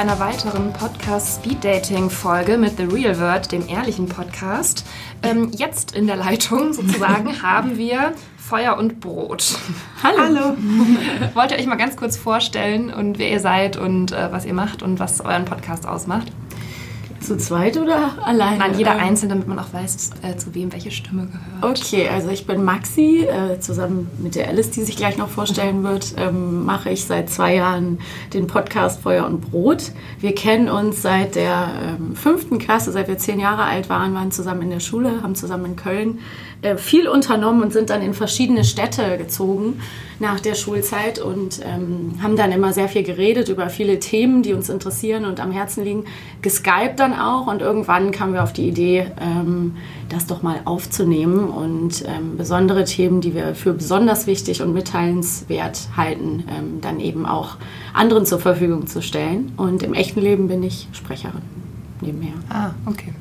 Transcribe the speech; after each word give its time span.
einer 0.00 0.18
weiteren 0.18 0.72
Podcast 0.72 1.42
Speed 1.42 1.62
Dating 1.62 2.08
Folge 2.08 2.56
mit 2.56 2.78
The 2.78 2.84
Real 2.84 3.20
World, 3.20 3.52
dem 3.52 3.68
ehrlichen 3.68 4.08
Podcast. 4.08 4.86
Ähm, 5.22 5.50
jetzt 5.54 5.94
in 5.94 6.06
der 6.06 6.16
Leitung 6.16 6.72
sozusagen 6.72 7.42
haben 7.42 7.76
wir 7.76 8.14
Feuer 8.38 8.78
und 8.78 9.00
Brot. 9.00 9.58
Hallo. 10.02 10.18
Hallo. 10.20 10.56
Wollt 11.34 11.50
ihr 11.50 11.58
euch 11.58 11.66
mal 11.66 11.76
ganz 11.76 11.98
kurz 11.98 12.16
vorstellen 12.16 12.90
und 12.90 13.18
wer 13.18 13.28
ihr 13.28 13.40
seid 13.40 13.76
und 13.76 14.12
äh, 14.12 14.32
was 14.32 14.46
ihr 14.46 14.54
macht 14.54 14.82
und 14.82 14.98
was 15.00 15.20
euren 15.20 15.44
Podcast 15.44 15.86
ausmacht? 15.86 16.32
Zu 17.30 17.38
zweit 17.38 17.76
oder 17.76 18.10
alleine? 18.24 18.58
Nein, 18.58 18.76
jeder 18.76 18.94
ähm, 18.94 19.02
einzeln, 19.02 19.28
damit 19.28 19.46
man 19.46 19.56
auch 19.60 19.72
weiß, 19.72 20.10
äh, 20.22 20.36
zu 20.36 20.52
wem 20.52 20.72
welche 20.72 20.90
Stimme 20.90 21.28
gehört. 21.28 21.80
Okay, 21.80 22.08
also 22.08 22.28
ich 22.28 22.44
bin 22.44 22.64
Maxi, 22.64 23.24
äh, 23.24 23.60
zusammen 23.60 24.10
mit 24.18 24.34
der 24.34 24.48
Alice, 24.48 24.72
die 24.72 24.82
sich 24.82 24.96
gleich 24.96 25.16
noch 25.16 25.28
vorstellen 25.28 25.84
wird, 25.84 26.14
ähm, 26.16 26.64
mache 26.64 26.90
ich 26.90 27.04
seit 27.04 27.30
zwei 27.30 27.54
Jahren 27.54 28.00
den 28.34 28.48
Podcast 28.48 29.00
Feuer 29.02 29.26
und 29.26 29.42
Brot. 29.42 29.92
Wir 30.18 30.34
kennen 30.34 30.68
uns 30.68 31.02
seit 31.02 31.36
der 31.36 31.68
ähm, 32.00 32.16
fünften 32.16 32.58
Klasse, 32.58 32.90
seit 32.90 33.06
wir 33.06 33.16
zehn 33.16 33.38
Jahre 33.38 33.62
alt 33.62 33.88
waren, 33.88 34.12
waren 34.12 34.32
zusammen 34.32 34.62
in 34.62 34.70
der 34.70 34.80
Schule, 34.80 35.22
haben 35.22 35.36
zusammen 35.36 35.66
in 35.66 35.76
Köln 35.76 36.18
äh, 36.62 36.76
viel 36.76 37.08
unternommen 37.08 37.62
und 37.62 37.72
sind 37.72 37.88
dann 37.88 38.02
in 38.02 38.12
verschiedene 38.12 38.64
Städte 38.64 39.16
gezogen 39.16 39.80
nach 40.18 40.40
der 40.40 40.54
Schulzeit 40.54 41.18
und 41.18 41.60
ähm, 41.64 42.18
haben 42.22 42.36
dann 42.36 42.52
immer 42.52 42.74
sehr 42.74 42.88
viel 42.88 43.02
geredet 43.02 43.48
über 43.48 43.70
viele 43.70 43.98
Themen, 43.98 44.42
die 44.42 44.52
uns 44.52 44.68
interessieren 44.68 45.24
und 45.24 45.40
am 45.40 45.52
Herzen 45.52 45.84
liegen. 45.84 46.04
Geskypt 46.42 47.00
dann 47.00 47.14
auch 47.14 47.46
und 47.46 47.62
irgendwann 47.62 48.10
kamen 48.10 48.34
wir 48.34 48.42
auf 48.42 48.52
die 48.52 48.68
Idee, 48.68 49.06
ähm, 49.18 49.76
das 50.10 50.26
doch 50.26 50.42
mal 50.42 50.60
aufzunehmen 50.66 51.48
und 51.48 52.04
ähm, 52.06 52.36
besondere 52.36 52.84
Themen, 52.84 53.22
die 53.22 53.34
wir 53.34 53.54
für 53.54 53.72
besonders 53.72 54.26
wichtig 54.26 54.60
und 54.60 54.74
mitteilenswert 54.74 55.88
halten, 55.96 56.44
ähm, 56.50 56.80
dann 56.82 57.00
eben 57.00 57.24
auch 57.24 57.56
anderen 57.94 58.26
zur 58.26 58.38
Verfügung 58.38 58.86
zu 58.86 59.00
stellen. 59.00 59.52
Und 59.56 59.82
im 59.82 59.94
echten 59.94 60.20
Leben 60.20 60.48
bin 60.48 60.62
ich 60.62 60.88
Sprecherin 60.92 61.40
nebenher. 62.02 62.34
Ah, 62.50 62.72
okay. 62.84 63.14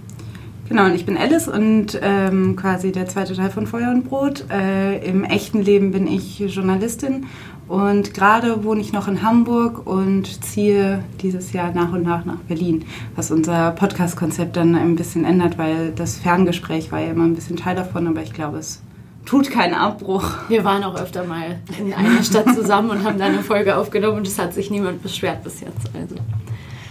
Genau, 0.69 0.85
und 0.85 0.93
ich 0.93 1.03
bin 1.03 1.17
Alice 1.17 1.47
und 1.47 1.99
ähm, 1.99 2.55
quasi 2.55 2.91
der 2.91 3.07
zweite 3.07 3.33
Teil 3.33 3.49
von 3.49 3.65
Feuer 3.65 3.89
und 3.89 4.03
Brot. 4.07 4.45
Äh, 4.51 5.03
Im 5.03 5.23
echten 5.23 5.63
Leben 5.63 5.91
bin 5.91 6.05
ich 6.05 6.37
Journalistin 6.37 7.25
und 7.67 8.13
gerade 8.13 8.63
wohne 8.63 8.79
ich 8.79 8.93
noch 8.93 9.07
in 9.07 9.23
Hamburg 9.23 9.87
und 9.87 10.43
ziehe 10.45 11.03
dieses 11.23 11.53
Jahr 11.53 11.73
nach 11.73 11.91
und 11.91 12.03
nach 12.03 12.23
nach 12.23 12.37
Berlin, 12.47 12.85
was 13.15 13.31
unser 13.31 13.71
Podcast-Konzept 13.71 14.57
dann 14.57 14.75
ein 14.75 14.95
bisschen 14.95 15.25
ändert, 15.25 15.57
weil 15.57 15.91
das 15.91 16.17
Ferngespräch 16.17 16.91
war 16.91 16.99
ja 16.99 17.11
immer 17.11 17.23
ein 17.23 17.33
bisschen 17.33 17.57
Teil 17.57 17.75
davon, 17.75 18.05
aber 18.05 18.21
ich 18.21 18.33
glaube, 18.33 18.59
es 18.59 18.83
tut 19.25 19.49
keinen 19.49 19.73
Abbruch. 19.73 20.33
Wir 20.49 20.63
waren 20.63 20.83
auch 20.83 21.01
öfter 21.01 21.23
mal 21.23 21.59
in 21.79 21.95
einer 21.95 22.21
Stadt 22.21 22.53
zusammen 22.53 22.91
und 22.91 23.03
haben 23.03 23.17
da 23.17 23.25
eine 23.25 23.41
Folge 23.41 23.75
aufgenommen 23.75 24.17
und 24.17 24.27
es 24.27 24.37
hat 24.37 24.53
sich 24.53 24.69
niemand 24.69 25.01
beschwert 25.01 25.43
bis 25.43 25.61
jetzt. 25.61 25.89
Also. 25.95 26.15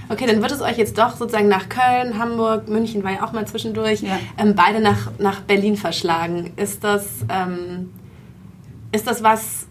Okay, 0.09 0.27
dann 0.27 0.41
wird 0.41 0.53
es 0.53 0.63
euch 0.63 0.79
jetzt 0.79 0.97
doch 0.97 1.17
sozusagen 1.17 1.49
nach 1.49 1.69
Köln, 1.69 2.19
Hamburg, 2.19 2.69
München 2.69 3.05
war 3.05 3.13
ja 3.13 3.25
auch 3.25 3.33
mal 3.33 3.47
zwischendurch, 3.47 4.01
ja. 4.01 4.19
ähm, 4.39 4.55
beide 4.55 4.81
nach, 4.81 5.11
nach 5.19 5.41
Berlin 5.41 5.77
verschlagen. 5.77 6.53
Ist 6.57 6.83
das, 6.83 7.25
ähm, 7.29 7.91
ist 8.91 9.07
das 9.07 9.23
was, 9.23 9.67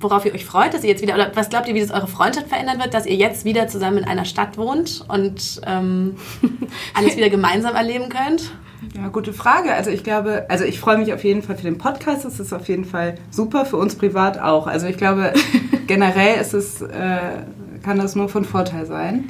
worauf 0.00 0.24
ihr 0.24 0.34
euch 0.34 0.46
freut, 0.46 0.72
dass 0.72 0.84
ihr 0.84 0.90
jetzt 0.90 1.02
wieder, 1.02 1.14
oder 1.14 1.32
was 1.34 1.50
glaubt 1.50 1.68
ihr, 1.68 1.74
wie 1.74 1.80
das 1.80 1.90
eure 1.90 2.08
Freundschaft 2.08 2.48
verändern 2.48 2.78
wird, 2.78 2.94
dass 2.94 3.04
ihr 3.04 3.16
jetzt 3.16 3.44
wieder 3.44 3.68
zusammen 3.68 3.98
in 3.98 4.04
einer 4.04 4.24
Stadt 4.24 4.56
wohnt 4.56 5.04
und 5.08 5.60
ähm, 5.66 6.16
alles 6.94 7.16
wieder 7.16 7.28
gemeinsam 7.28 7.74
erleben 7.74 8.08
könnt? 8.08 8.52
Ja, 8.96 9.08
gute 9.08 9.32
Frage. 9.32 9.74
Also 9.74 9.90
ich 9.90 10.04
glaube, 10.04 10.46
also 10.48 10.64
ich 10.64 10.78
freue 10.78 10.98
mich 10.98 11.12
auf 11.12 11.24
jeden 11.24 11.42
Fall 11.42 11.56
für 11.56 11.64
den 11.64 11.78
Podcast. 11.78 12.24
Das 12.24 12.38
ist 12.38 12.52
auf 12.52 12.68
jeden 12.68 12.84
Fall 12.84 13.16
super, 13.30 13.66
für 13.66 13.76
uns 13.76 13.96
privat 13.96 14.38
auch. 14.38 14.66
Also 14.66 14.86
ich 14.86 14.96
glaube, 14.96 15.32
generell 15.86 16.40
ist 16.40 16.54
es, 16.54 16.80
äh, 16.80 17.42
kann 17.82 17.98
das 17.98 18.14
nur 18.14 18.28
von 18.28 18.44
Vorteil 18.44 18.86
sein. 18.86 19.28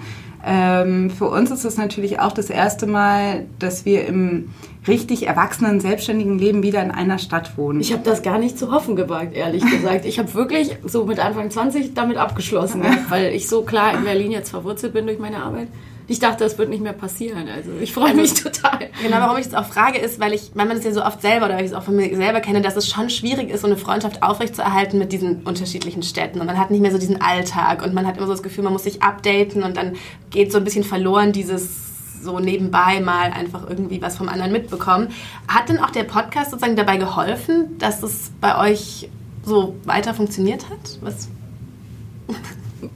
Ähm, 0.51 1.11
für 1.11 1.27
uns 1.27 1.51
ist 1.51 1.67
es 1.67 1.77
natürlich 1.77 2.21
auch 2.21 2.33
das 2.33 2.49
erste 2.49 2.87
Mal, 2.87 3.45
dass 3.59 3.85
wir 3.85 4.07
im 4.07 4.49
richtig 4.87 5.27
erwachsenen, 5.27 5.79
selbstständigen 5.79 6.39
Leben 6.39 6.63
wieder 6.63 6.83
in 6.83 6.91
einer 6.91 7.19
Stadt 7.19 7.59
wohnen. 7.59 7.81
Ich 7.81 7.93
habe 7.93 8.03
das 8.03 8.23
gar 8.23 8.39
nicht 8.39 8.59
zu 8.59 8.73
hoffen 8.73 8.97
gewagt, 8.97 9.37
ehrlich 9.37 9.63
gesagt. 9.71 10.07
Ich 10.07 10.19
habe 10.19 10.33
wirklich 10.33 10.79
so 10.85 11.05
mit 11.05 11.19
Anfang 11.19 11.51
20 11.51 11.93
damit 11.93 12.17
abgeschlossen, 12.17 12.83
weil 13.11 13.35
ich 13.35 13.47
so 13.47 13.61
klar 13.61 13.93
in 13.95 14.05
Berlin 14.05 14.31
jetzt 14.31 14.49
verwurzelt 14.49 14.95
bin 14.95 15.07
durch 15.07 15.19
meine 15.19 15.43
Arbeit 15.43 15.69
ich 16.11 16.19
dachte, 16.19 16.43
das 16.43 16.57
wird 16.57 16.71
nicht 16.71 16.83
mehr 16.83 16.95
passieren. 16.95 17.49
Also 17.49 17.71
ich 17.81 17.93
freue 17.93 18.15
mich 18.15 18.31
also, 18.31 18.49
total. 18.49 18.89
Genau, 19.03 19.19
warum 19.19 19.37
ich 19.37 19.45
das 19.45 19.55
auch 19.55 19.67
frage, 19.67 19.99
ist, 19.99 20.19
weil 20.19 20.33
ich, 20.33 20.51
weil 20.55 20.67
man 20.67 20.79
es 20.79 20.85
ja 20.85 20.91
so 20.91 21.05
oft 21.05 21.21
selber 21.21 21.47
oder 21.47 21.57
weil 21.57 21.65
ich 21.67 21.71
es 21.71 21.77
auch 21.77 21.83
von 21.83 21.95
mir 21.95 22.17
selber 22.17 22.41
kenne, 22.41 22.63
dass 22.63 22.77
es 22.77 22.89
schon 22.89 23.11
schwierig 23.11 23.51
ist, 23.51 23.61
so 23.61 23.67
eine 23.67 23.77
Freundschaft 23.77 24.23
aufrechtzuerhalten 24.23 24.99
mit 24.99 25.13
diesen 25.13 25.43
unterschiedlichen 25.43 26.03
Städten. 26.03 26.41
Und 26.41 26.47
man 26.47 26.59
hat 26.59 26.71
nicht 26.71 26.81
mehr 26.81 26.91
so 26.91 26.99
diesen 26.99 27.21
Alltag 27.21 27.85
und 27.85 27.93
man 27.93 28.07
hat 28.07 28.17
immer 28.17 28.27
so 28.27 28.33
das 28.33 28.43
Gefühl, 28.43 28.65
man 28.65 28.73
muss 28.73 28.85
sich 28.85 29.03
updaten 29.03 29.63
und 29.63 29.77
dann 29.77 29.97
geht 30.31 30.51
so 30.51 30.59
ein 30.59 30.65
bisschen 30.65 30.83
verloren 30.83 31.33
dieses 31.33 31.89
so 32.23 32.41
nebenbei 32.41 33.01
mal 33.01 33.31
einfach 33.31 33.69
irgendwie 33.69 34.01
was 34.01 34.17
vom 34.17 34.29
anderen 34.29 34.51
mitbekommen. 34.51 35.09
Hat 35.47 35.69
denn 35.69 35.79
auch 35.79 35.91
der 35.91 36.05
Podcast 36.05 36.51
sozusagen 36.51 36.75
dabei 36.75 36.97
geholfen, 36.97 37.79
dass 37.79 38.03
es 38.03 38.33
bei 38.41 38.59
euch 38.59 39.09
so 39.45 39.77
weiter 39.85 40.15
funktioniert 40.15 40.69
hat? 40.71 40.99
Was? 41.03 41.29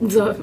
So, 0.00 0.34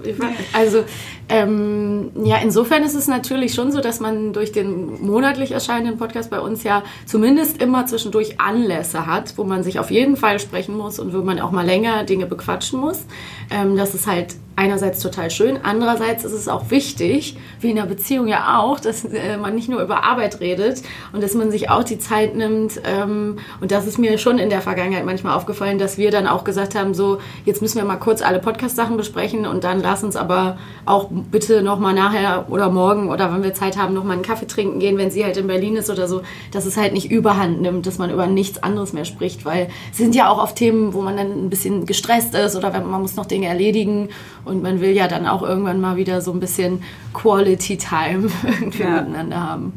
also 0.54 0.84
ähm, 1.30 2.12
ja, 2.24 2.38
insofern 2.38 2.84
ist 2.84 2.96
es 2.96 3.08
natürlich 3.08 3.54
schon 3.54 3.72
so, 3.72 3.82
dass 3.82 4.00
man 4.00 4.34
durch 4.34 4.52
den 4.52 5.02
monatlich 5.06 5.52
erscheinenden 5.52 5.98
Podcast 5.98 6.32
bei 6.32 6.40
uns 6.40 6.64
ja 6.64 6.84
zumindest 7.06 7.62
immer 7.62 7.86
zwischendurch 7.86 8.42
Anlässe 8.42 9.06
hat, 9.06 9.38
wo 9.38 9.44
man 9.44 9.64
sich 9.64 9.80
auf 9.80 9.92
jeden 9.92 10.18
Fall 10.18 10.40
sprechen 10.40 10.76
muss 10.76 11.00
und 11.00 11.14
wo 11.14 11.20
man 11.20 11.40
auch 11.40 11.52
mal 11.52 11.66
länger 11.66 12.04
Dinge 12.04 12.26
bequatschen 12.26 12.80
muss. 12.80 13.06
Ähm, 13.52 13.78
das 13.78 13.94
ist 13.94 14.08
halt 14.08 14.36
einerseits 14.60 15.00
total 15.00 15.32
schön, 15.32 15.58
andererseits 15.64 16.26
ist 16.26 16.34
es 16.34 16.50
auch 16.50 16.70
wichtig, 16.70 17.38
wie 17.62 17.72
in 17.72 17.80
einer 17.80 17.88
Beziehung 17.88 18.28
ja 18.28 18.60
auch, 18.60 18.82
dass 18.82 19.06
äh, 19.06 19.38
man 19.38 19.56
nicht 19.56 19.70
nur 19.70 19.82
über 19.82 20.04
Arbeit 20.04 20.42
redet 20.42 20.82
und 21.14 21.24
dass 21.24 21.34
man 21.34 21.50
sich 21.50 21.70
auch 21.70 21.86
die 21.86 21.98
Zeit 21.98 22.36
nimmt. 22.36 22.82
Ähm, 22.84 23.38
und 23.62 23.72
das 23.72 23.88
ist 23.88 23.98
mir 23.98 24.18
schon 24.18 24.38
in 24.38 24.50
der 24.50 24.60
Vergangenheit 24.60 25.06
manchmal 25.06 25.38
aufgefallen, 25.38 25.80
dass 25.80 25.98
wir 25.98 26.12
dann 26.12 26.28
auch 26.28 26.44
gesagt 26.44 26.76
haben, 26.76 26.94
so 26.94 27.20
jetzt 27.46 27.62
müssen 27.62 27.78
wir 27.78 27.86
mal 27.86 27.96
kurz 27.96 28.22
alle 28.22 28.40
Podcast-Sachen 28.40 28.98
besprechen 28.98 29.46
und 29.46 29.64
dann 29.64 29.80
lass 29.80 30.04
uns 30.04 30.18
aber 30.18 30.58
auch 30.86 31.10
bitte 31.24 31.62
noch 31.62 31.80
mal 31.80 31.94
nachher 31.94 32.46
oder 32.50 32.70
morgen 32.70 33.10
oder 33.10 33.34
wenn 33.34 33.44
wir 33.44 33.54
Zeit 33.54 33.78
haben, 33.78 33.94
noch 33.94 34.04
mal 34.04 34.14
einen 34.14 34.22
Kaffee 34.22 34.48
trinken 34.48 34.80
gehen, 34.80 34.98
wenn 34.98 35.12
sie 35.12 35.24
halt 35.24 35.38
in 35.38 35.48
Berlin 35.48 35.76
ist 35.76 35.90
oder 35.90 36.08
so, 36.08 36.22
dass 36.52 36.66
es 36.66 36.78
halt 36.78 36.94
nicht 36.94 37.12
überhand 37.12 37.62
nimmt, 37.62 37.86
dass 37.86 37.98
man 37.98 38.10
über 38.10 38.28
nichts 38.28 38.62
anderes 38.62 38.94
mehr 38.94 39.06
spricht, 39.06 39.46
weil 39.46 39.70
es 39.92 39.98
sind 39.98 40.16
ja 40.16 40.30
auch 40.30 40.42
oft 40.42 40.56
Themen, 40.56 40.94
wo 40.94 41.02
man 41.02 41.18
dann 41.18 41.46
ein 41.46 41.50
bisschen 41.50 41.86
gestresst 41.86 42.36
ist 42.36 42.56
oder 42.56 42.72
man 42.72 43.02
muss 43.02 43.16
noch 43.16 43.26
Dinge 43.26 43.48
erledigen 43.48 44.10
und 44.46 44.64
man 44.64 44.82
will 44.82 44.92
ja 44.92 45.08
dann 45.08 45.28
auch 45.28 45.42
irgendwann 45.42 45.82
mal 45.82 45.96
wieder 45.96 46.22
so 46.22 46.32
ein 46.32 46.40
bisschen 46.40 46.84
Quality 47.14 47.78
Time 47.78 48.30
irgendwie 48.44 48.84
ja. 48.84 49.02
miteinander 49.02 49.50
haben. 49.50 49.74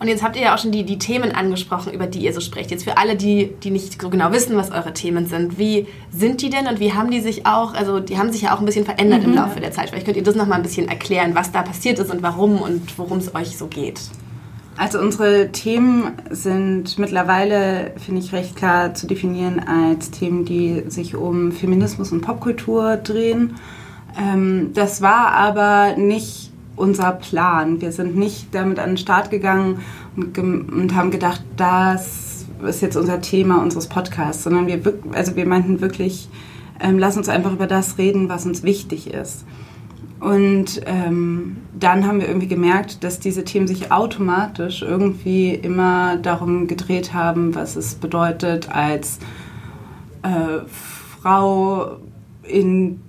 Und 0.00 0.08
jetzt 0.08 0.22
habt 0.22 0.34
ihr 0.34 0.42
ja 0.42 0.54
auch 0.54 0.58
schon 0.58 0.72
die, 0.72 0.84
die 0.84 0.98
Themen 0.98 1.32
angesprochen, 1.32 1.92
über 1.92 2.06
die 2.06 2.20
ihr 2.20 2.32
so 2.32 2.40
sprecht. 2.40 2.70
Jetzt 2.70 2.84
für 2.84 2.96
alle, 2.96 3.16
die, 3.16 3.52
die 3.62 3.70
nicht 3.70 4.00
so 4.00 4.08
genau 4.08 4.32
wissen, 4.32 4.56
was 4.56 4.70
eure 4.70 4.94
Themen 4.94 5.26
sind, 5.26 5.58
wie 5.58 5.86
sind 6.10 6.40
die 6.40 6.48
denn 6.48 6.66
und 6.66 6.80
wie 6.80 6.94
haben 6.94 7.10
die 7.10 7.20
sich 7.20 7.44
auch, 7.44 7.74
also 7.74 8.00
die 8.00 8.16
haben 8.16 8.32
sich 8.32 8.42
ja 8.42 8.54
auch 8.54 8.60
ein 8.60 8.64
bisschen 8.64 8.86
verändert 8.86 9.22
mhm. 9.22 9.30
im 9.30 9.34
Laufe 9.34 9.60
der 9.60 9.72
Zeit. 9.72 9.90
Vielleicht 9.90 10.06
könnt 10.06 10.16
ihr 10.16 10.22
das 10.22 10.34
nochmal 10.34 10.56
ein 10.56 10.62
bisschen 10.62 10.88
erklären, 10.88 11.34
was 11.34 11.52
da 11.52 11.60
passiert 11.60 11.98
ist 11.98 12.10
und 12.10 12.22
warum 12.22 12.62
und 12.62 12.98
worum 12.98 13.18
es 13.18 13.34
euch 13.34 13.58
so 13.58 13.66
geht. 13.66 14.00
Also 14.78 14.98
unsere 14.98 15.52
Themen 15.52 16.12
sind 16.30 16.98
mittlerweile, 16.98 17.92
finde 17.98 18.22
ich, 18.22 18.32
recht 18.32 18.56
klar 18.56 18.94
zu 18.94 19.06
definieren 19.06 19.60
als 19.60 20.10
Themen, 20.10 20.46
die 20.46 20.84
sich 20.88 21.14
um 21.14 21.52
Feminismus 21.52 22.10
und 22.10 22.22
Popkultur 22.22 22.96
drehen. 22.96 23.56
Ähm, 24.18 24.70
das 24.72 25.02
war 25.02 25.32
aber 25.32 25.96
nicht 25.98 26.49
unser 26.80 27.12
Plan. 27.12 27.80
Wir 27.80 27.92
sind 27.92 28.16
nicht 28.16 28.54
damit 28.54 28.78
an 28.78 28.90
den 28.90 28.96
Start 28.96 29.30
gegangen 29.30 29.80
und, 30.16 30.36
und 30.38 30.94
haben 30.94 31.10
gedacht, 31.10 31.42
das 31.56 32.46
ist 32.66 32.82
jetzt 32.82 32.96
unser 32.96 33.20
Thema 33.20 33.62
unseres 33.62 33.86
Podcasts, 33.86 34.44
sondern 34.44 34.66
wir, 34.66 34.80
also 35.12 35.36
wir 35.36 35.46
meinten 35.46 35.80
wirklich, 35.80 36.28
ähm, 36.80 36.98
lass 36.98 37.16
uns 37.16 37.28
einfach 37.28 37.52
über 37.52 37.66
das 37.66 37.98
reden, 37.98 38.28
was 38.28 38.46
uns 38.46 38.62
wichtig 38.62 39.12
ist. 39.12 39.44
Und 40.20 40.82
ähm, 40.84 41.56
dann 41.78 42.06
haben 42.06 42.20
wir 42.20 42.28
irgendwie 42.28 42.48
gemerkt, 42.48 43.04
dass 43.04 43.20
diese 43.20 43.42
Themen 43.44 43.66
sich 43.66 43.90
automatisch 43.90 44.82
irgendwie 44.82 45.54
immer 45.54 46.16
darum 46.18 46.66
gedreht 46.66 47.14
haben, 47.14 47.54
was 47.54 47.74
es 47.76 47.94
bedeutet, 47.94 48.70
als 48.70 49.18
äh, 50.22 50.66
Frau 51.22 51.96
in 52.42 53.00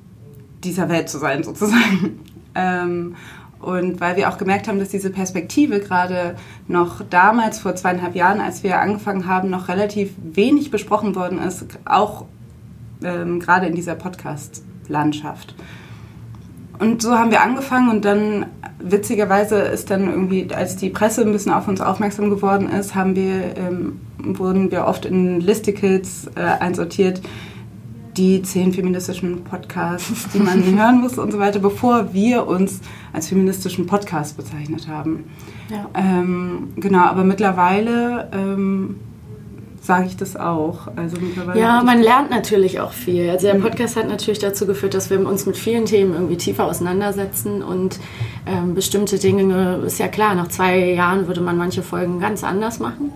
dieser 0.64 0.88
Welt 0.88 1.10
zu 1.10 1.18
sein, 1.18 1.44
sozusagen. 1.44 2.20
ähm, 2.56 3.16
und 3.62 4.02
weil 4.02 4.18
wir 4.18 4.30
auch 4.30 4.38
gemerkt 4.38 4.68
haben, 4.68 4.80
dass 4.80 4.90
diese 4.90 5.10
Perspektive 5.10 5.80
gerade 5.80 6.36
noch 6.68 7.02
damals, 7.10 7.60
vor 7.60 7.76
zweieinhalb 7.76 8.16
Jahren, 8.16 8.42
als 8.42 8.64
wir 8.64 8.80
angefangen 8.80 9.28
haben, 9.28 9.50
noch 9.50 9.68
relativ 9.68 10.14
wenig 10.22 10.72
besprochen 10.72 11.16
worden 11.16 11.40
ist, 11.40 11.66
auch 11.86 12.26
ähm, 13.04 13.40
gerade 13.40 13.68
in 13.68 13.76
dieser 13.76 13.96
Podcast-Landschaft. 13.96 15.56
Und 16.80 17.04
so 17.04 17.18
haben 17.18 17.30
wir 17.30 17.42
angefangen 17.42 17.90
und 17.90 18.06
dann 18.06 18.48
witzigerweise 18.80 19.60
ist 19.60 19.92
dann 19.92 20.10
irgendwie, 20.10 20.48
als 20.52 20.76
die 20.76 20.90
Presse 20.90 21.22
ein 21.22 21.32
bisschen 21.32 21.52
auf 21.52 21.68
uns 21.68 21.80
aufmerksam 21.80 22.32
geworden 22.32 22.70
ist, 22.70 22.96
haben 22.96 23.16
wir, 23.16 23.56
ähm, 23.56 24.00
wurden 24.18 24.72
wir 24.72 24.88
oft 24.88 25.06
in 25.06 25.40
Listicles 25.40 26.32
äh, 26.36 26.42
einsortiert, 26.42 27.22
die 28.18 28.42
zehn 28.42 28.74
feministischen 28.74 29.44
Podcasts, 29.44 30.28
die 30.34 30.40
man 30.40 30.64
hören 30.78 31.02
muss 31.02 31.18
und 31.18 31.32
so 31.32 31.40
weiter, 31.40 31.60
bevor 31.60 32.14
wir 32.14 32.48
uns 32.48 32.82
als 33.14 33.30
feministischen 33.30 33.86
Podcast 33.86 34.38
bezeichnet 34.38 34.88
haben. 34.88 35.26
Ja. 35.70 35.90
Ähm, 35.94 36.70
genau, 36.76 37.06
aber 37.06 37.24
mittlerweile 37.24 38.30
ähm, 38.34 38.98
sage 39.82 40.06
ich 40.08 40.16
das 40.16 40.36
auch. 40.36 40.88
Also 40.96 41.18
mittlerweile 41.20 41.60
ja, 41.60 41.82
man 41.84 42.02
lernt 42.02 42.30
natürlich 42.30 42.80
auch 42.80 42.92
viel. 42.92 43.30
Also 43.30 43.48
der 43.48 43.56
Podcast 43.56 43.96
hat 43.96 44.08
natürlich 44.08 44.40
dazu 44.40 44.68
geführt, 44.68 44.94
dass 44.94 45.10
wir 45.10 45.26
uns 45.26 45.46
mit 45.46 45.58
vielen 45.58 45.86
Themen 45.86 46.14
irgendwie 46.14 46.38
tiefer 46.38 46.66
auseinandersetzen 46.66 47.64
und 47.64 48.00
ähm, 48.46 48.76
bestimmte 48.76 49.18
Dinge, 49.18 49.82
ist 49.86 50.00
ja 50.00 50.08
klar, 50.08 50.36
nach 50.36 50.50
zwei 50.50 50.94
Jahren 50.94 51.28
würde 51.28 51.42
man 51.42 51.58
manche 51.58 51.82
Folgen 51.82 52.20
ganz 52.20 52.44
anders 52.44 52.80
machen. 52.80 53.12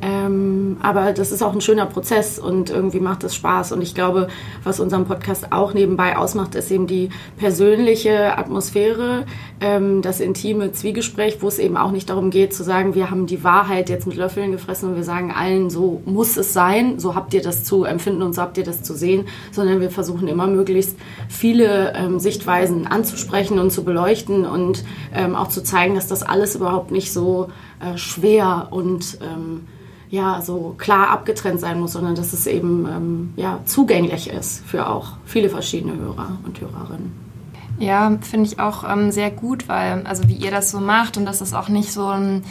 Ähm, 0.00 0.76
aber 0.80 1.12
das 1.12 1.32
ist 1.32 1.42
auch 1.42 1.52
ein 1.52 1.60
schöner 1.60 1.86
Prozess 1.86 2.38
und 2.38 2.70
irgendwie 2.70 3.00
macht 3.00 3.24
es 3.24 3.34
Spaß. 3.34 3.72
Und 3.72 3.82
ich 3.82 3.94
glaube, 3.94 4.28
was 4.64 4.80
unseren 4.80 5.06
Podcast 5.06 5.52
auch 5.52 5.74
nebenbei 5.74 6.16
ausmacht, 6.16 6.54
ist 6.54 6.70
eben 6.70 6.86
die 6.86 7.10
persönliche 7.36 8.36
Atmosphäre, 8.38 9.24
ähm, 9.60 10.02
das 10.02 10.20
intime 10.20 10.72
Zwiegespräch, 10.72 11.38
wo 11.40 11.48
es 11.48 11.58
eben 11.58 11.76
auch 11.76 11.90
nicht 11.90 12.10
darum 12.10 12.30
geht 12.30 12.54
zu 12.54 12.62
sagen, 12.62 12.94
wir 12.94 13.10
haben 13.10 13.26
die 13.26 13.42
Wahrheit 13.44 13.88
jetzt 13.88 14.06
mit 14.06 14.16
Löffeln 14.16 14.52
gefressen 14.52 14.90
und 14.90 14.96
wir 14.96 15.04
sagen 15.04 15.32
allen, 15.32 15.70
so 15.70 16.02
muss 16.04 16.36
es 16.36 16.52
sein, 16.52 16.98
so 16.98 17.14
habt 17.14 17.34
ihr 17.34 17.42
das 17.42 17.64
zu 17.64 17.84
empfinden 17.84 18.22
und 18.22 18.34
so 18.34 18.42
habt 18.42 18.58
ihr 18.58 18.64
das 18.64 18.82
zu 18.82 18.94
sehen, 18.94 19.26
sondern 19.52 19.80
wir 19.80 19.90
versuchen 19.90 20.28
immer 20.28 20.46
möglichst 20.46 20.96
viele 21.28 21.92
ähm, 21.94 22.18
Sichtweisen 22.20 22.86
anzusprechen 22.86 23.58
und 23.58 23.70
zu 23.70 23.84
beleuchten 23.84 24.44
und 24.46 24.84
ähm, 25.14 25.34
auch 25.34 25.48
zu 25.48 25.62
zeigen, 25.62 25.94
dass 25.94 26.06
das 26.06 26.22
alles 26.22 26.54
überhaupt 26.54 26.90
nicht 26.90 27.12
so 27.12 27.48
äh, 27.80 27.96
schwer 27.96 28.68
und 28.70 29.18
ähm, 29.22 29.66
ja, 30.10 30.40
so 30.40 30.74
klar 30.78 31.10
abgetrennt 31.10 31.60
sein 31.60 31.80
muss, 31.80 31.92
sondern 31.92 32.14
dass 32.14 32.32
es 32.32 32.46
eben 32.46 32.86
ähm, 32.86 33.32
ja, 33.36 33.60
zugänglich 33.64 34.30
ist 34.30 34.64
für 34.66 34.88
auch 34.88 35.12
viele 35.24 35.50
verschiedene 35.50 35.96
Hörer 35.96 36.38
und 36.44 36.60
Hörerinnen. 36.60 37.12
Ja, 37.78 38.16
finde 38.22 38.46
ich 38.46 38.58
auch 38.58 38.88
ähm, 38.90 39.12
sehr 39.12 39.30
gut, 39.30 39.68
weil, 39.68 40.04
also 40.06 40.28
wie 40.28 40.34
ihr 40.34 40.50
das 40.50 40.70
so 40.70 40.80
macht 40.80 41.16
und 41.16 41.26
das 41.26 41.40
ist 41.40 41.54
auch 41.54 41.68
nicht 41.68 41.92
so 41.92 42.06
ein, 42.06 42.42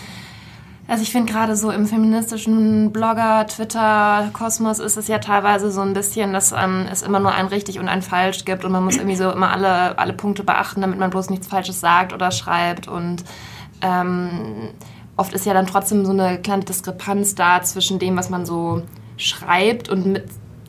also 0.88 1.04
ich 1.04 1.12
finde 1.12 1.32
gerade 1.32 1.58
so 1.58 1.70
im 1.70 1.86
feministischen 1.86 2.94
Blogger, 2.94 3.46
Twitter, 3.48 4.30
Kosmos 4.32 4.80
ist 4.80 4.96
es 4.96 5.10
ja 5.10 5.18
teilweise 5.18 5.70
so 5.70 5.82
ein 5.82 5.94
bisschen, 5.94 6.32
dass 6.32 6.54
ähm, 6.54 6.86
es 6.90 7.02
immer 7.02 7.20
nur 7.20 7.34
ein 7.34 7.48
richtig 7.48 7.80
und 7.80 7.90
ein 7.90 8.02
falsch 8.02 8.46
gibt 8.46 8.64
und 8.64 8.72
man 8.72 8.86
muss 8.86 8.96
irgendwie 8.96 9.18
so 9.18 9.30
immer 9.30 9.52
alle, 9.52 10.00
alle 10.00 10.14
Punkte 10.14 10.44
beachten, 10.44 10.80
damit 10.80 10.98
man 10.98 11.10
bloß 11.10 11.30
nichts 11.30 11.48
Falsches 11.48 11.82
sagt 11.82 12.14
oder 12.14 12.32
schreibt 12.32 12.88
und 12.88 13.26
ähm, 13.82 14.70
oft 15.18 15.34
ist 15.34 15.46
ja 15.46 15.54
dann 15.54 15.68
trotzdem 15.68 16.06
so 16.06 16.12
eine 16.12 16.40
kleine 16.40 16.64
Diskrepanz 16.64 17.36
da 17.36 17.62
zwischen 17.62 18.00
dem, 18.00 18.16
was 18.16 18.30
man 18.30 18.46
so 18.46 18.84
schreibt 19.18 19.90
und 19.90 20.06
mit 20.06 20.24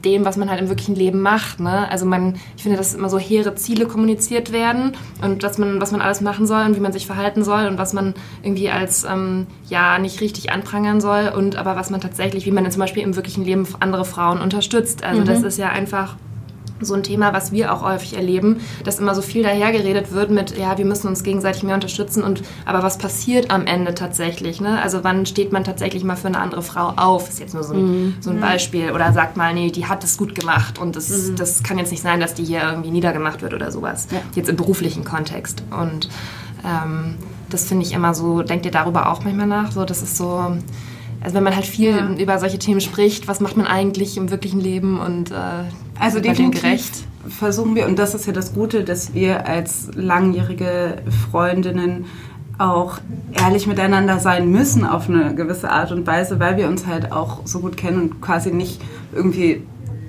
dem, 0.04 0.24
was 0.24 0.36
man 0.36 0.48
halt 0.48 0.60
im 0.60 0.68
wirklichen 0.68 0.94
Leben 0.94 1.20
macht. 1.20 1.60
Ne? 1.60 1.90
Also 1.90 2.06
man, 2.06 2.36
ich 2.56 2.62
finde, 2.62 2.78
dass 2.78 2.94
immer 2.94 3.08
so 3.08 3.18
hehre 3.18 3.54
Ziele 3.56 3.86
kommuniziert 3.86 4.52
werden 4.52 4.92
und 5.22 5.42
dass 5.42 5.58
man, 5.58 5.80
was 5.80 5.92
man 5.92 6.00
alles 6.00 6.20
machen 6.20 6.46
soll 6.46 6.64
und 6.64 6.76
wie 6.76 6.80
man 6.80 6.92
sich 6.92 7.06
verhalten 7.06 7.44
soll 7.44 7.66
und 7.66 7.78
was 7.78 7.92
man 7.92 8.14
irgendwie 8.42 8.70
als 8.70 9.04
ähm, 9.04 9.46
ja 9.68 9.98
nicht 9.98 10.20
richtig 10.20 10.52
anprangern 10.52 11.00
soll 11.00 11.32
und 11.34 11.56
aber 11.56 11.76
was 11.76 11.90
man 11.90 12.00
tatsächlich, 12.00 12.46
wie 12.46 12.52
man 12.52 12.70
zum 12.70 12.80
Beispiel 12.80 13.02
im 13.02 13.16
wirklichen 13.16 13.44
Leben 13.44 13.66
andere 13.80 14.04
Frauen 14.04 14.40
unterstützt. 14.40 15.02
Also 15.02 15.22
mhm. 15.22 15.24
das 15.26 15.42
ist 15.42 15.58
ja 15.58 15.70
einfach 15.70 16.16
so 16.80 16.94
ein 16.94 17.02
Thema, 17.02 17.32
was 17.32 17.52
wir 17.52 17.72
auch 17.72 17.82
häufig 17.82 18.16
erleben, 18.16 18.60
dass 18.84 18.98
immer 18.98 19.14
so 19.14 19.22
viel 19.22 19.42
dahergeredet 19.42 20.12
wird 20.12 20.30
mit, 20.30 20.56
ja, 20.56 20.78
wir 20.78 20.84
müssen 20.84 21.08
uns 21.08 21.22
gegenseitig 21.22 21.62
mehr 21.62 21.74
unterstützen 21.74 22.22
und 22.22 22.42
aber 22.64 22.82
was 22.82 22.98
passiert 22.98 23.50
am 23.50 23.66
Ende 23.66 23.94
tatsächlich? 23.94 24.60
Ne? 24.60 24.80
Also 24.80 25.04
wann 25.04 25.26
steht 25.26 25.52
man 25.52 25.64
tatsächlich 25.64 26.04
mal 26.04 26.16
für 26.16 26.28
eine 26.28 26.38
andere 26.38 26.62
Frau 26.62 26.92
auf? 26.96 27.28
Ist 27.28 27.40
jetzt 27.40 27.54
nur 27.54 27.64
so 27.64 27.74
ein, 27.74 27.80
mhm. 27.80 28.14
so 28.20 28.30
ein 28.30 28.40
Beispiel. 28.40 28.92
Oder 28.92 29.12
sagt 29.12 29.36
mal, 29.36 29.54
nee, 29.54 29.70
die 29.70 29.86
hat 29.86 30.04
es 30.04 30.16
gut 30.16 30.34
gemacht 30.34 30.78
und 30.78 30.96
das, 30.96 31.08
mhm. 31.08 31.36
das 31.36 31.62
kann 31.62 31.78
jetzt 31.78 31.90
nicht 31.90 32.02
sein, 32.02 32.20
dass 32.20 32.34
die 32.34 32.44
hier 32.44 32.62
irgendwie 32.62 32.90
niedergemacht 32.90 33.42
wird 33.42 33.54
oder 33.54 33.70
sowas. 33.70 34.08
Ja. 34.10 34.20
Jetzt 34.34 34.48
im 34.48 34.56
beruflichen 34.56 35.04
Kontext. 35.04 35.62
Und 35.70 36.08
ähm, 36.64 37.16
das 37.50 37.64
finde 37.64 37.84
ich 37.84 37.92
immer 37.92 38.14
so, 38.14 38.42
denkt 38.42 38.66
ihr 38.66 38.72
darüber 38.72 39.10
auch 39.10 39.24
manchmal 39.24 39.46
nach? 39.46 39.72
So, 39.72 39.84
das 39.84 40.02
ist 40.02 40.16
so 40.16 40.56
also 41.20 41.36
wenn 41.36 41.44
man 41.44 41.54
halt 41.54 41.66
viel 41.66 41.90
ja. 41.90 42.10
über 42.14 42.38
solche 42.38 42.58
Themen 42.58 42.80
spricht, 42.80 43.28
was 43.28 43.40
macht 43.40 43.56
man 43.56 43.66
eigentlich 43.66 44.16
im 44.16 44.30
wirklichen 44.30 44.60
Leben 44.60 45.00
und 45.00 45.30
äh, 45.30 45.34
also 45.98 46.20
definitiv 46.20 46.62
gerecht? 46.62 47.04
versuchen 47.28 47.74
wir, 47.74 47.86
und 47.86 47.98
das 47.98 48.14
ist 48.14 48.26
ja 48.26 48.32
das 48.32 48.54
Gute, 48.54 48.84
dass 48.84 49.14
wir 49.14 49.46
als 49.46 49.90
langjährige 49.94 51.02
Freundinnen 51.30 52.06
auch 52.58 52.98
ehrlich 53.32 53.66
miteinander 53.66 54.18
sein 54.18 54.50
müssen 54.50 54.84
auf 54.84 55.08
eine 55.08 55.34
gewisse 55.34 55.70
Art 55.70 55.92
und 55.92 56.06
Weise, 56.06 56.40
weil 56.40 56.56
wir 56.56 56.66
uns 56.66 56.86
halt 56.86 57.12
auch 57.12 57.42
so 57.44 57.60
gut 57.60 57.76
kennen 57.76 58.00
und 58.02 58.20
quasi 58.20 58.50
nicht 58.50 58.80
irgendwie 59.14 59.62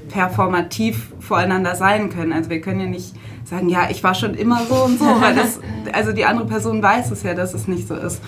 performativ 0.09 1.13
voreinander 1.19 1.75
sein 1.75 2.09
können. 2.09 2.33
Also 2.33 2.49
wir 2.49 2.59
können 2.61 2.79
ja 2.79 2.85
nicht 2.87 3.13
sagen, 3.43 3.69
ja, 3.69 3.87
ich 3.91 4.03
war 4.03 4.15
schon 4.15 4.33
immer 4.33 4.61
so 4.67 4.75
und 4.83 4.97
so, 4.97 5.05
weil 5.05 5.35
das, 5.35 5.59
also 5.93 6.11
die 6.11 6.25
andere 6.25 6.47
Person 6.47 6.81
weiß 6.81 7.11
es 7.11 7.21
ja, 7.21 7.35
dass 7.35 7.53
es 7.53 7.67
nicht 7.67 7.87
so 7.87 7.93
ist. 7.93 8.19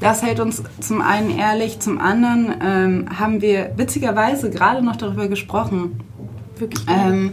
Das 0.00 0.22
hält 0.22 0.40
uns 0.40 0.62
zum 0.80 1.00
einen 1.00 1.36
ehrlich, 1.36 1.80
zum 1.80 1.98
anderen 1.98 2.54
ähm, 2.62 3.18
haben 3.18 3.40
wir 3.40 3.72
witzigerweise 3.76 4.50
gerade 4.50 4.84
noch 4.84 4.96
darüber 4.96 5.28
gesprochen. 5.28 6.00
Wirklich? 6.56 6.84
Ähm, 6.88 7.32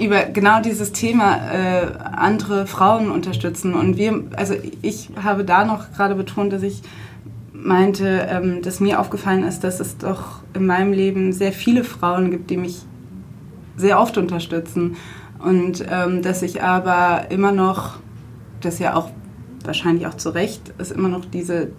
über 0.00 0.24
genau 0.24 0.60
dieses 0.60 0.92
Thema 0.92 1.36
äh, 1.52 1.86
andere 2.16 2.66
Frauen 2.66 3.10
unterstützen. 3.10 3.74
Und 3.74 3.96
wir, 3.96 4.24
also 4.36 4.54
ich 4.80 5.10
habe 5.22 5.44
da 5.44 5.64
noch 5.64 5.92
gerade 5.92 6.14
betont, 6.14 6.52
dass 6.52 6.62
ich 6.62 6.82
meinte, 7.52 8.26
ähm, 8.28 8.62
dass 8.62 8.80
mir 8.80 9.00
aufgefallen 9.00 9.44
ist, 9.44 9.62
dass 9.64 9.80
es 9.80 9.98
doch 9.98 10.40
in 10.54 10.66
meinem 10.66 10.92
Leben 10.92 11.32
sehr 11.32 11.52
viele 11.52 11.84
Frauen 11.84 12.30
gibt, 12.30 12.50
die 12.50 12.56
mich 12.56 12.82
sehr 13.76 14.00
oft 14.00 14.18
unterstützen. 14.18 14.96
Und 15.38 15.84
ähm, 15.90 16.22
dass 16.22 16.42
ich 16.42 16.62
aber 16.62 17.30
immer 17.30 17.52
noch, 17.52 17.98
das 18.60 18.78
ja 18.78 18.94
auch 18.94 19.10
wahrscheinlich 19.66 20.06
auch 20.06 20.16
zu 20.16 20.30
Recht, 20.30 20.74
es 20.78 20.90
immer 20.90 21.08
noch 21.08 21.24
diese 21.24 21.70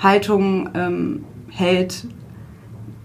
Haltung 0.00 0.70
ähm, 0.74 1.24
hält, 1.50 2.06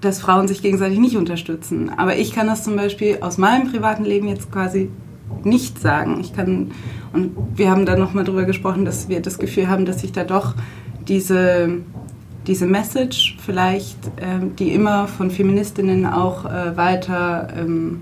dass 0.01 0.21
Frauen 0.21 0.47
sich 0.47 0.61
gegenseitig 0.61 0.99
nicht 0.99 1.17
unterstützen. 1.17 1.91
Aber 1.97 2.17
ich 2.17 2.33
kann 2.33 2.47
das 2.47 2.63
zum 2.63 2.75
Beispiel 2.75 3.17
aus 3.21 3.37
meinem 3.37 3.69
privaten 3.69 4.05
Leben 4.05 4.27
jetzt 4.27 4.51
quasi 4.51 4.89
nicht 5.43 5.79
sagen. 5.79 6.19
Ich 6.21 6.33
kann, 6.33 6.71
und 7.13 7.35
wir 7.55 7.69
haben 7.69 7.85
da 7.85 7.95
nochmal 7.95 8.23
drüber 8.23 8.45
gesprochen, 8.45 8.85
dass 8.85 9.09
wir 9.09 9.21
das 9.21 9.39
Gefühl 9.39 9.67
haben, 9.67 9.85
dass 9.85 10.01
sich 10.01 10.11
da 10.11 10.23
doch 10.23 10.55
diese, 11.07 11.81
diese 12.47 12.65
Message 12.65 13.37
vielleicht, 13.43 13.97
ähm, 14.21 14.55
die 14.55 14.71
immer 14.73 15.07
von 15.07 15.31
Feministinnen 15.31 16.05
auch 16.05 16.45
äh, 16.45 16.75
weiter 16.77 17.49
ähm, 17.57 18.01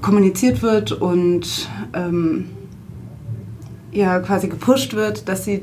kommuniziert 0.00 0.62
wird 0.62 0.92
und 0.92 1.68
ähm, 1.94 2.46
ja 3.92 4.18
quasi 4.20 4.48
gepusht 4.48 4.94
wird, 4.94 5.28
dass 5.28 5.44
sie 5.44 5.62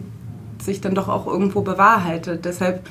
sich 0.62 0.82
dann 0.82 0.96
doch 0.96 1.10
auch 1.10 1.28
irgendwo 1.28 1.62
bewahrheitet. 1.62 2.46
Deshalb, 2.46 2.88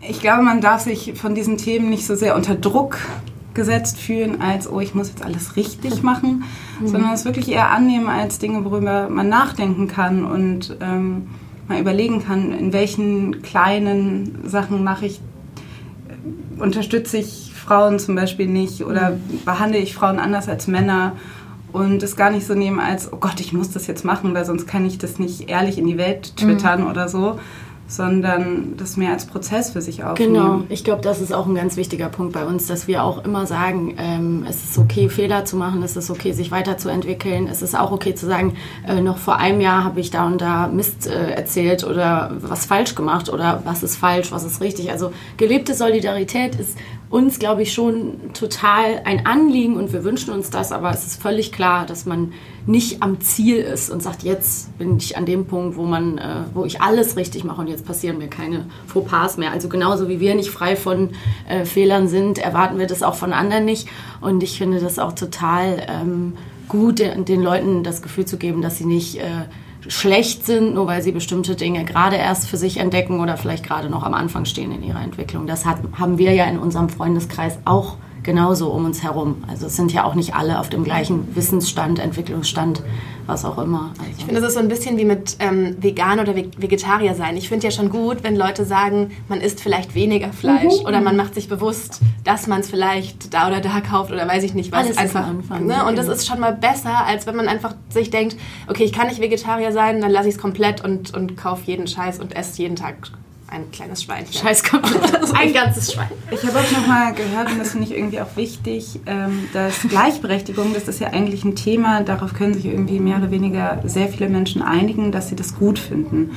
ich 0.00 0.20
glaube, 0.20 0.42
man 0.42 0.60
darf 0.60 0.82
sich 0.82 1.14
von 1.18 1.34
diesen 1.34 1.56
Themen 1.56 1.90
nicht 1.90 2.06
so 2.06 2.14
sehr 2.14 2.36
unter 2.36 2.54
Druck 2.54 2.98
gesetzt 3.54 3.98
fühlen, 3.98 4.40
als, 4.40 4.70
oh, 4.70 4.80
ich 4.80 4.94
muss 4.94 5.08
jetzt 5.08 5.24
alles 5.24 5.56
richtig 5.56 6.02
machen, 6.02 6.44
mhm. 6.80 6.88
sondern 6.88 7.12
es 7.12 7.24
wirklich 7.24 7.50
eher 7.50 7.70
annehmen 7.70 8.08
als 8.08 8.38
Dinge, 8.38 8.64
worüber 8.64 9.08
man 9.08 9.28
nachdenken 9.28 9.88
kann 9.88 10.24
und 10.24 10.76
ähm, 10.80 11.28
mal 11.68 11.80
überlegen 11.80 12.24
kann, 12.24 12.52
in 12.52 12.72
welchen 12.72 13.42
kleinen 13.42 14.48
Sachen 14.48 14.84
mache 14.84 15.06
ich, 15.06 15.20
unterstütze 16.58 17.18
ich 17.18 17.52
Frauen 17.54 17.98
zum 17.98 18.14
Beispiel 18.14 18.46
nicht 18.46 18.84
oder 18.84 19.10
mhm. 19.10 19.40
behandle 19.44 19.78
ich 19.78 19.94
Frauen 19.94 20.18
anders 20.18 20.48
als 20.48 20.66
Männer 20.68 21.16
und 21.72 22.02
es 22.02 22.16
gar 22.16 22.30
nicht 22.30 22.46
so 22.46 22.54
nehmen 22.54 22.80
als, 22.80 23.12
oh 23.12 23.16
Gott, 23.16 23.40
ich 23.40 23.52
muss 23.52 23.70
das 23.70 23.86
jetzt 23.86 24.04
machen, 24.04 24.34
weil 24.34 24.44
sonst 24.44 24.66
kann 24.66 24.86
ich 24.86 24.98
das 24.98 25.18
nicht 25.18 25.48
ehrlich 25.50 25.78
in 25.78 25.86
die 25.86 25.98
Welt 25.98 26.36
twittern 26.36 26.82
mhm. 26.82 26.90
oder 26.90 27.08
so, 27.08 27.38
sondern 27.88 28.74
das 28.76 28.98
mehr 28.98 29.12
als 29.12 29.24
Prozess 29.24 29.70
für 29.70 29.80
sich 29.80 30.04
aufnehmen. 30.04 30.34
Genau, 30.34 30.62
ich 30.68 30.84
glaube, 30.84 31.00
das 31.00 31.22
ist 31.22 31.32
auch 31.32 31.46
ein 31.46 31.54
ganz 31.54 31.76
wichtiger 31.78 32.10
Punkt 32.10 32.34
bei 32.34 32.44
uns, 32.44 32.66
dass 32.66 32.86
wir 32.86 33.02
auch 33.02 33.24
immer 33.24 33.46
sagen, 33.46 33.94
ähm, 33.98 34.44
es 34.48 34.62
ist 34.62 34.78
okay, 34.78 35.08
Fehler 35.08 35.46
zu 35.46 35.56
machen, 35.56 35.82
es 35.82 35.96
ist 35.96 36.10
okay, 36.10 36.32
sich 36.32 36.50
weiterzuentwickeln, 36.50 37.48
es 37.48 37.62
ist 37.62 37.74
auch 37.74 37.90
okay 37.90 38.14
zu 38.14 38.26
sagen, 38.26 38.56
äh, 38.86 39.00
noch 39.00 39.16
vor 39.16 39.36
einem 39.36 39.62
Jahr 39.62 39.84
habe 39.84 40.00
ich 40.00 40.10
da 40.10 40.26
und 40.26 40.42
da 40.42 40.68
Mist 40.68 41.06
äh, 41.06 41.30
erzählt 41.30 41.82
oder 41.82 42.32
was 42.38 42.66
falsch 42.66 42.94
gemacht 42.94 43.32
oder 43.32 43.62
was 43.64 43.82
ist 43.82 43.96
falsch, 43.96 44.32
was 44.32 44.44
ist 44.44 44.60
richtig. 44.60 44.90
Also 44.90 45.12
gelebte 45.38 45.74
Solidarität 45.74 46.56
ist 46.56 46.76
uns, 47.08 47.38
glaube 47.38 47.62
ich, 47.62 47.72
schon 47.72 48.34
total 48.34 49.00
ein 49.04 49.24
Anliegen 49.24 49.76
und 49.78 49.94
wir 49.94 50.04
wünschen 50.04 50.34
uns 50.34 50.50
das, 50.50 50.72
aber 50.72 50.90
es 50.90 51.06
ist 51.06 51.22
völlig 51.22 51.52
klar, 51.52 51.86
dass 51.86 52.04
man 52.04 52.34
nicht 52.68 53.02
am 53.02 53.20
Ziel 53.22 53.56
ist 53.56 53.88
und 53.88 54.02
sagt, 54.02 54.22
jetzt 54.22 54.76
bin 54.76 54.98
ich 54.98 55.16
an 55.16 55.24
dem 55.24 55.46
Punkt, 55.46 55.76
wo 55.76 55.84
man, 55.84 56.18
äh, 56.18 56.42
wo 56.52 56.66
ich 56.66 56.82
alles 56.82 57.16
richtig 57.16 57.42
mache 57.42 57.62
und 57.62 57.68
jetzt 57.68 57.86
passieren 57.86 58.18
mir 58.18 58.28
keine 58.28 58.66
Fauxpas 58.86 59.38
mehr. 59.38 59.52
Also 59.52 59.70
genauso 59.70 60.10
wie 60.10 60.20
wir 60.20 60.34
nicht 60.34 60.50
frei 60.50 60.76
von 60.76 61.10
äh, 61.48 61.64
Fehlern 61.64 62.08
sind, 62.08 62.36
erwarten 62.36 62.78
wir 62.78 62.86
das 62.86 63.02
auch 63.02 63.14
von 63.14 63.32
anderen 63.32 63.64
nicht. 63.64 63.88
Und 64.20 64.42
ich 64.42 64.58
finde 64.58 64.80
das 64.80 64.98
auch 64.98 65.14
total 65.14 65.86
ähm, 65.88 66.34
gut, 66.68 66.98
den, 66.98 67.42
Leuten 67.42 67.84
das 67.84 68.02
Gefühl 68.02 68.26
zu 68.26 68.36
geben, 68.36 68.60
dass 68.60 68.76
sie 68.76 68.84
nicht 68.84 69.16
äh, 69.16 69.46
schlecht 69.88 70.44
sind, 70.44 70.74
nur 70.74 70.86
weil 70.86 71.02
sie 71.02 71.12
bestimmte 71.12 71.56
Dinge 71.56 71.86
gerade 71.86 72.16
erst 72.16 72.48
für 72.48 72.58
sich 72.58 72.76
entdecken 72.76 73.20
oder 73.20 73.38
vielleicht 73.38 73.64
gerade 73.64 73.88
noch 73.88 74.02
am 74.02 74.12
Anfang 74.12 74.44
stehen 74.44 74.72
in 74.72 74.82
ihrer 74.82 75.02
Entwicklung. 75.02 75.46
Das 75.46 75.64
hat, 75.64 75.78
haben 75.98 76.18
wir 76.18 76.34
ja 76.34 76.44
in 76.44 76.58
unserem 76.58 76.90
Freundeskreis 76.90 77.58
auch 77.64 77.96
genauso 78.28 78.68
um 78.68 78.84
uns 78.84 79.02
herum. 79.02 79.42
Also 79.48 79.68
es 79.68 79.76
sind 79.76 79.90
ja 79.90 80.04
auch 80.04 80.14
nicht 80.14 80.34
alle 80.34 80.60
auf 80.60 80.68
dem 80.68 80.84
gleichen 80.84 81.34
Wissensstand, 81.34 81.98
Entwicklungsstand, 81.98 82.82
was 83.24 83.46
auch 83.46 83.56
immer. 83.56 83.92
Also 83.98 84.10
ich 84.18 84.24
finde, 84.26 84.42
es 84.42 84.48
ist 84.48 84.52
so 84.52 84.60
ein 84.60 84.68
bisschen 84.68 84.98
wie 84.98 85.06
mit 85.06 85.38
ähm, 85.38 85.74
Vegan 85.80 86.20
oder 86.20 86.36
Vegetarier 86.36 87.14
sein. 87.14 87.38
Ich 87.38 87.48
finde 87.48 87.64
ja 87.64 87.70
schon 87.70 87.88
gut, 87.88 88.18
wenn 88.24 88.36
Leute 88.36 88.66
sagen, 88.66 89.12
man 89.28 89.40
isst 89.40 89.62
vielleicht 89.62 89.94
weniger 89.94 90.30
Fleisch 90.30 90.80
mhm. 90.80 90.86
oder 90.86 91.00
man 91.00 91.16
macht 91.16 91.36
sich 91.36 91.48
bewusst, 91.48 92.00
dass 92.22 92.46
man 92.46 92.60
es 92.60 92.68
vielleicht 92.68 93.32
da 93.32 93.48
oder 93.48 93.62
da 93.62 93.80
kauft 93.80 94.12
oder 94.12 94.28
weiß 94.28 94.44
ich 94.44 94.52
nicht 94.52 94.72
was. 94.72 94.84
Alles 94.84 94.98
einfach. 94.98 95.26
Anfang, 95.26 95.64
ne? 95.64 95.86
Und 95.86 95.96
das 95.96 96.04
genau. 96.04 96.18
ist 96.18 96.26
schon 96.26 96.38
mal 96.38 96.52
besser, 96.52 97.06
als 97.06 97.26
wenn 97.26 97.34
man 97.34 97.48
einfach 97.48 97.76
sich 97.88 98.10
denkt, 98.10 98.36
okay, 98.66 98.84
ich 98.84 98.92
kann 98.92 99.08
nicht 99.08 99.22
Vegetarier 99.22 99.72
sein, 99.72 100.02
dann 100.02 100.10
lasse 100.10 100.28
ich 100.28 100.34
es 100.34 100.40
komplett 100.40 100.84
und, 100.84 101.14
und 101.14 101.38
kaufe 101.38 101.62
jeden 101.64 101.86
Scheiß 101.86 102.20
und 102.20 102.36
esse 102.36 102.60
jeden 102.60 102.76
Tag 102.76 103.10
ein 103.50 103.70
kleines 103.70 104.02
Schweinchen. 104.02 104.34
Scheiß 104.34 104.62
komplett. 104.62 105.34
ein 105.34 105.52
ganzes 105.52 105.92
Schwein. 105.92 106.08
Ich 106.30 106.42
habe 106.44 106.58
auch 106.58 106.70
nochmal 106.72 107.14
gehört, 107.14 107.50
und 107.50 107.58
das 107.58 107.70
finde 107.70 107.86
ich 107.86 107.96
irgendwie 107.96 108.20
auch 108.20 108.36
wichtig, 108.36 109.00
ähm, 109.06 109.48
dass 109.52 109.82
Gleichberechtigung, 109.88 110.74
das 110.74 110.88
ist 110.88 111.00
ja 111.00 111.08
eigentlich 111.08 111.44
ein 111.44 111.56
Thema, 111.56 112.02
darauf 112.02 112.34
können 112.34 112.54
sich 112.54 112.66
irgendwie 112.66 113.00
mehr 113.00 113.18
oder 113.18 113.30
weniger 113.30 113.80
sehr 113.84 114.08
viele 114.08 114.28
Menschen 114.28 114.62
einigen, 114.62 115.12
dass 115.12 115.28
sie 115.28 115.36
das 115.36 115.56
gut 115.56 115.78
finden. 115.78 116.36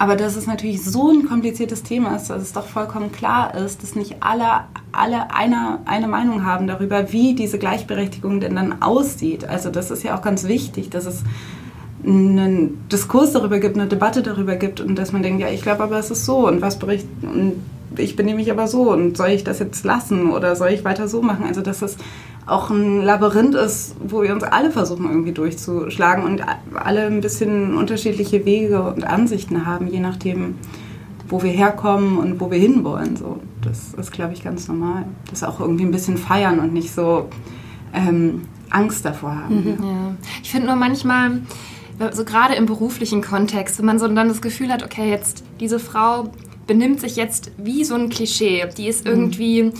Aber 0.00 0.16
dass 0.16 0.34
es 0.34 0.46
natürlich 0.46 0.82
so 0.82 1.10
ein 1.10 1.28
kompliziertes 1.28 1.82
Thema 1.82 2.16
ist, 2.16 2.30
dass 2.30 2.42
es 2.42 2.54
doch 2.54 2.66
vollkommen 2.66 3.12
klar 3.12 3.54
ist, 3.54 3.82
dass 3.82 3.94
nicht 3.94 4.16
alle, 4.20 4.64
alle 4.92 5.30
eine, 5.34 5.80
eine 5.84 6.08
Meinung 6.08 6.46
haben 6.46 6.66
darüber, 6.66 7.12
wie 7.12 7.34
diese 7.34 7.58
Gleichberechtigung 7.58 8.40
denn 8.40 8.56
dann 8.56 8.80
aussieht. 8.80 9.44
Also 9.44 9.68
das 9.68 9.90
ist 9.90 10.02
ja 10.02 10.16
auch 10.16 10.22
ganz 10.22 10.44
wichtig, 10.44 10.88
dass 10.88 11.04
es 11.04 11.22
einen 12.04 12.88
Diskurs 12.90 13.32
darüber 13.32 13.58
gibt, 13.58 13.76
eine 13.76 13.86
Debatte 13.86 14.22
darüber 14.22 14.56
gibt 14.56 14.80
und 14.80 14.96
dass 14.96 15.12
man 15.12 15.22
denkt, 15.22 15.40
ja, 15.40 15.48
ich 15.48 15.62
glaube 15.62 15.82
aber 15.82 15.98
es 15.98 16.10
ist 16.10 16.24
so 16.24 16.46
und 16.46 16.60
was 16.60 16.78
bericht 16.78 17.06
und 17.22 17.54
ich 17.96 18.16
benehme 18.16 18.36
mich 18.36 18.50
aber 18.50 18.68
so 18.68 18.92
und 18.92 19.16
soll 19.16 19.30
ich 19.30 19.44
das 19.44 19.58
jetzt 19.58 19.84
lassen 19.84 20.30
oder 20.30 20.56
soll 20.56 20.70
ich 20.70 20.84
weiter 20.84 21.08
so 21.08 21.22
machen? 21.22 21.44
Also 21.46 21.60
dass 21.60 21.82
es 21.82 21.96
auch 22.46 22.70
ein 22.70 23.02
Labyrinth 23.02 23.54
ist, 23.54 23.96
wo 24.04 24.22
wir 24.22 24.32
uns 24.32 24.42
alle 24.42 24.70
versuchen 24.70 25.08
irgendwie 25.08 25.32
durchzuschlagen 25.32 26.24
und 26.24 26.42
alle 26.74 27.06
ein 27.06 27.20
bisschen 27.20 27.76
unterschiedliche 27.76 28.44
Wege 28.44 28.82
und 28.82 29.04
Ansichten 29.04 29.66
haben, 29.66 29.86
je 29.86 30.00
nachdem, 30.00 30.56
wo 31.28 31.42
wir 31.42 31.52
herkommen 31.52 32.18
und 32.18 32.40
wo 32.40 32.50
wir 32.50 32.58
hinwollen. 32.58 33.16
So, 33.16 33.40
das 33.62 33.94
ist, 33.94 34.10
glaube 34.10 34.32
ich, 34.32 34.42
ganz 34.42 34.68
normal. 34.68 35.04
Das 35.30 35.44
auch 35.44 35.60
irgendwie 35.60 35.84
ein 35.84 35.92
bisschen 35.92 36.16
feiern 36.16 36.58
und 36.58 36.72
nicht 36.72 36.92
so 36.92 37.28
ähm, 37.92 38.42
Angst 38.70 39.04
davor 39.04 39.36
haben. 39.36 39.56
Mhm, 39.56 39.84
ja. 39.84 40.14
Ich 40.42 40.50
finde 40.50 40.68
nur 40.68 40.76
manchmal 40.76 41.42
so 42.12 42.24
gerade 42.24 42.54
im 42.54 42.66
beruflichen 42.66 43.22
Kontext, 43.22 43.78
wenn 43.78 43.86
man 43.86 43.98
so 43.98 44.08
dann 44.08 44.28
das 44.28 44.42
Gefühl 44.42 44.72
hat, 44.72 44.82
okay, 44.82 45.10
jetzt 45.10 45.44
diese 45.60 45.78
Frau 45.78 46.30
benimmt 46.66 47.00
sich 47.00 47.16
jetzt 47.16 47.50
wie 47.58 47.84
so 47.84 47.94
ein 47.94 48.08
Klischee. 48.08 48.66
Die 48.76 48.86
ist 48.86 49.04
mhm. 49.04 49.10
irgendwie 49.10 49.72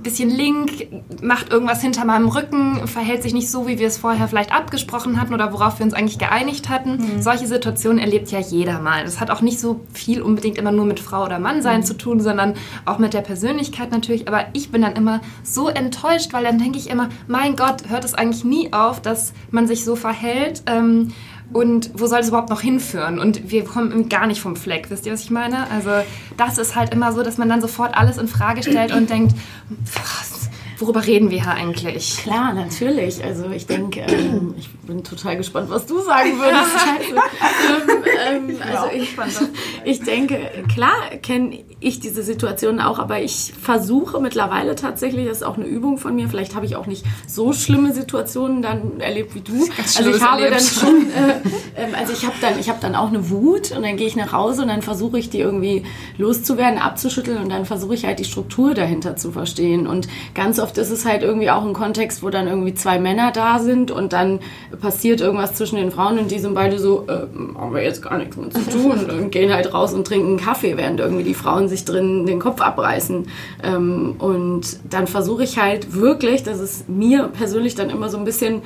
ein 0.00 0.02
bisschen 0.02 0.30
link, 0.30 0.88
macht 1.22 1.52
irgendwas 1.52 1.82
hinter 1.82 2.06
meinem 2.06 2.28
Rücken, 2.28 2.86
verhält 2.86 3.22
sich 3.22 3.34
nicht 3.34 3.50
so, 3.50 3.68
wie 3.68 3.78
wir 3.78 3.86
es 3.86 3.98
vorher 3.98 4.26
vielleicht 4.28 4.52
abgesprochen 4.52 5.20
hatten 5.20 5.34
oder 5.34 5.52
worauf 5.52 5.78
wir 5.78 5.84
uns 5.84 5.92
eigentlich 5.92 6.18
geeinigt 6.18 6.70
hatten. 6.70 6.92
Mhm. 6.92 7.22
Solche 7.22 7.46
Situationen 7.46 7.98
erlebt 7.98 8.30
ja 8.30 8.38
jeder 8.38 8.80
mal. 8.80 9.04
Das 9.04 9.20
hat 9.20 9.30
auch 9.30 9.42
nicht 9.42 9.60
so 9.60 9.80
viel 9.92 10.22
unbedingt 10.22 10.56
immer 10.56 10.72
nur 10.72 10.86
mit 10.86 11.00
Frau 11.00 11.24
oder 11.24 11.38
Mann 11.38 11.60
sein 11.60 11.80
mhm. 11.80 11.84
zu 11.84 11.96
tun, 11.98 12.20
sondern 12.20 12.54
auch 12.86 12.98
mit 12.98 13.12
der 13.12 13.20
Persönlichkeit 13.20 13.90
natürlich. 13.90 14.26
Aber 14.26 14.46
ich 14.54 14.70
bin 14.70 14.82
dann 14.82 14.96
immer 14.96 15.20
so 15.42 15.68
enttäuscht, 15.68 16.32
weil 16.32 16.44
dann 16.44 16.58
denke 16.58 16.78
ich 16.78 16.88
immer, 16.88 17.10
mein 17.26 17.56
Gott, 17.56 17.90
hört 17.90 18.04
es 18.04 18.14
eigentlich 18.14 18.44
nie 18.44 18.72
auf, 18.72 19.02
dass 19.02 19.34
man 19.50 19.66
sich 19.66 19.84
so 19.84 19.96
verhält. 19.96 20.62
Ähm, 20.66 21.12
und 21.52 21.90
wo 21.94 22.06
soll 22.06 22.20
es 22.20 22.28
überhaupt 22.28 22.50
noch 22.50 22.60
hinführen? 22.60 23.18
Und 23.18 23.50
wir 23.50 23.64
kommen 23.64 24.08
gar 24.08 24.26
nicht 24.26 24.40
vom 24.40 24.56
Fleck, 24.56 24.90
wisst 24.90 25.06
ihr, 25.06 25.12
was 25.12 25.22
ich 25.22 25.30
meine? 25.30 25.68
Also 25.70 25.90
das 26.36 26.58
ist 26.58 26.76
halt 26.76 26.92
immer 26.92 27.12
so, 27.12 27.22
dass 27.22 27.38
man 27.38 27.48
dann 27.48 27.60
sofort 27.60 27.94
alles 27.96 28.18
in 28.18 28.28
Frage 28.28 28.62
stellt 28.62 28.92
und 28.92 29.10
denkt, 29.10 29.34
was, 29.68 30.50
worüber 30.78 31.06
reden 31.06 31.30
wir 31.30 31.42
hier 31.42 31.52
eigentlich? 31.52 32.18
Klar, 32.18 32.52
natürlich. 32.54 33.22
Also 33.22 33.50
ich 33.50 33.66
denke, 33.66 34.00
ähm, 34.00 34.54
ich 34.56 34.70
bin 34.70 35.02
total 35.04 35.36
gespannt, 35.36 35.70
was 35.70 35.86
du 35.86 36.00
sagen 36.00 36.38
würdest. 36.38 36.70
ähm, 38.28 38.50
ähm, 38.50 38.56
also 38.60 38.86
ich, 38.94 39.16
ich 39.84 40.00
denke, 40.00 40.50
klar 40.72 40.94
kenne 41.22 41.64
ich 41.80 41.98
diese 41.98 42.22
Situation 42.22 42.78
auch, 42.78 42.98
aber 42.98 43.22
ich 43.22 43.54
versuche 43.60 44.20
mittlerweile 44.20 44.74
tatsächlich, 44.74 45.26
das 45.26 45.38
ist 45.38 45.42
auch 45.42 45.56
eine 45.56 45.66
Übung 45.66 45.96
von 45.96 46.14
mir, 46.14 46.28
vielleicht 46.28 46.54
habe 46.54 46.66
ich 46.66 46.76
auch 46.76 46.86
nicht 46.86 47.04
so 47.26 47.54
schlimme 47.54 47.94
Situationen 47.94 48.60
dann 48.60 49.00
erlebt 49.00 49.34
wie 49.34 49.40
du. 49.40 49.66
Also 49.96 50.10
ich 50.10 50.22
habe 50.22 50.42
erlebt. 50.44 50.60
dann 50.60 50.66
schon, 50.66 51.06
äh, 51.10 51.82
äh, 51.82 51.94
also 51.98 52.12
ich 52.12 52.24
habe 52.24 52.34
dann, 52.42 52.58
ich 52.60 52.68
habe 52.68 52.78
dann 52.82 52.94
auch 52.94 53.08
eine 53.08 53.30
Wut 53.30 53.72
und 53.74 53.82
dann 53.82 53.96
gehe 53.96 54.06
ich 54.06 54.14
nach 54.14 54.32
Hause 54.32 54.62
und 54.62 54.68
dann 54.68 54.82
versuche 54.82 55.18
ich 55.18 55.30
die 55.30 55.40
irgendwie 55.40 55.84
loszuwerden, 56.18 56.78
abzuschütteln 56.78 57.38
und 57.38 57.48
dann 57.48 57.64
versuche 57.64 57.94
ich 57.94 58.04
halt 58.04 58.18
die 58.18 58.24
Struktur 58.24 58.74
dahinter 58.74 59.16
zu 59.16 59.32
verstehen. 59.32 59.86
Und 59.86 60.06
ganz 60.34 60.58
oft 60.58 60.76
ist 60.76 60.90
es 60.90 61.06
halt 61.06 61.22
irgendwie 61.22 61.50
auch 61.50 61.64
ein 61.64 61.72
Kontext, 61.72 62.22
wo 62.22 62.28
dann 62.28 62.46
irgendwie 62.46 62.74
zwei 62.74 62.98
Männer 62.98 63.32
da 63.32 63.58
sind 63.58 63.90
und 63.90 64.12
dann 64.12 64.40
passiert 64.80 65.22
irgendwas 65.22 65.54
zwischen 65.54 65.76
den 65.76 65.90
Frauen 65.90 66.18
und 66.18 66.30
die 66.30 66.38
sind 66.38 66.54
beide 66.54 66.78
so, 66.78 67.06
äh, 67.08 67.26
haben 67.58 67.74
wir 67.74 67.82
jetzt 67.82 68.02
gar 68.02 68.18
nichts 68.18 68.36
mehr 68.36 68.50
zu 68.50 68.68
tun 68.68 69.10
und 69.10 69.30
gehen 69.30 69.52
halt 69.52 69.72
raus 69.72 69.94
und 69.94 70.06
trinken 70.06 70.28
einen 70.28 70.40
Kaffee, 70.40 70.76
während 70.76 71.00
irgendwie 71.00 71.24
die 71.24 71.34
Frauen 71.34 71.69
sich 71.70 71.86
drin 71.86 72.26
den 72.26 72.38
Kopf 72.38 72.60
abreißen. 72.60 73.26
Ähm, 73.64 74.16
und 74.18 74.78
dann 74.90 75.06
versuche 75.06 75.44
ich 75.44 75.58
halt 75.58 75.94
wirklich, 75.94 76.42
das 76.42 76.60
ist 76.60 76.88
mir 76.88 77.28
persönlich 77.28 77.74
dann 77.74 77.88
immer 77.88 78.10
so 78.10 78.18
ein 78.18 78.24
bisschen 78.24 78.60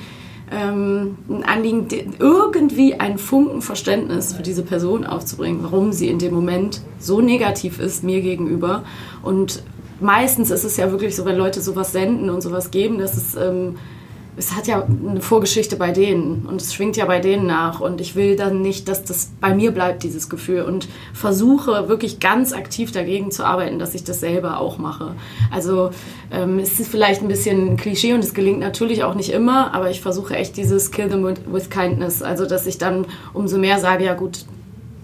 ähm, 0.51 1.17
ein 1.29 1.43
Anliegen, 1.43 1.87
irgendwie 2.19 2.95
ein 2.95 3.17
Funken 3.17 3.61
Verständnis 3.61 4.33
für 4.33 4.43
diese 4.43 4.63
Person 4.63 5.05
aufzubringen, 5.05 5.63
warum 5.63 5.91
sie 5.91 6.09
in 6.09 6.19
dem 6.19 6.33
Moment 6.33 6.81
so 6.99 7.21
negativ 7.21 7.79
ist 7.79 8.03
mir 8.03 8.21
gegenüber. 8.21 8.83
Und 9.23 9.63
meistens 9.99 10.51
ist 10.51 10.63
es 10.63 10.77
ja 10.77 10.91
wirklich 10.91 11.15
so, 11.15 11.25
wenn 11.25 11.37
Leute 11.37 11.61
sowas 11.61 11.91
senden 11.91 12.29
und 12.29 12.41
sowas 12.41 12.71
geben, 12.71 12.97
dass 12.99 13.17
es 13.17 13.35
ähm, 13.35 13.75
es 14.37 14.55
hat 14.55 14.67
ja 14.67 14.83
eine 14.83 15.21
Vorgeschichte 15.21 15.77
bei 15.77 15.91
denen 15.91 16.45
und 16.45 16.61
es 16.61 16.73
schwingt 16.73 16.97
ja 16.97 17.05
bei 17.05 17.19
denen 17.19 17.45
nach 17.45 17.79
und 17.79 18.01
ich 18.01 18.15
will 18.15 18.35
dann 18.35 18.61
nicht, 18.61 18.87
dass 18.87 19.03
das 19.03 19.31
bei 19.39 19.55
mir 19.55 19.71
bleibt, 19.71 20.03
dieses 20.03 20.29
Gefühl 20.29 20.63
und 20.63 20.87
versuche 21.13 21.87
wirklich 21.87 22.19
ganz 22.19 22.51
aktiv 22.53 22.91
dagegen 22.91 23.31
zu 23.31 23.45
arbeiten, 23.45 23.79
dass 23.79 23.95
ich 23.95 24.03
das 24.03 24.19
selber 24.19 24.59
auch 24.59 24.77
mache. 24.77 25.15
Also 25.51 25.91
ähm, 26.31 26.59
es 26.59 26.79
ist 26.79 26.89
vielleicht 26.89 27.21
ein 27.21 27.27
bisschen 27.27 27.77
Klischee 27.77 28.13
und 28.13 28.23
es 28.23 28.33
gelingt 28.33 28.59
natürlich 28.59 29.03
auch 29.03 29.15
nicht 29.15 29.29
immer, 29.29 29.73
aber 29.73 29.89
ich 29.89 30.01
versuche 30.01 30.35
echt 30.35 30.57
dieses 30.57 30.91
Kill 30.91 31.09
them 31.09 31.23
with, 31.23 31.41
with 31.45 31.69
kindness, 31.69 32.21
also 32.21 32.45
dass 32.45 32.65
ich 32.65 32.77
dann 32.77 33.05
umso 33.33 33.57
mehr 33.57 33.79
sage, 33.79 34.03
ja 34.03 34.15
gut, 34.15 34.45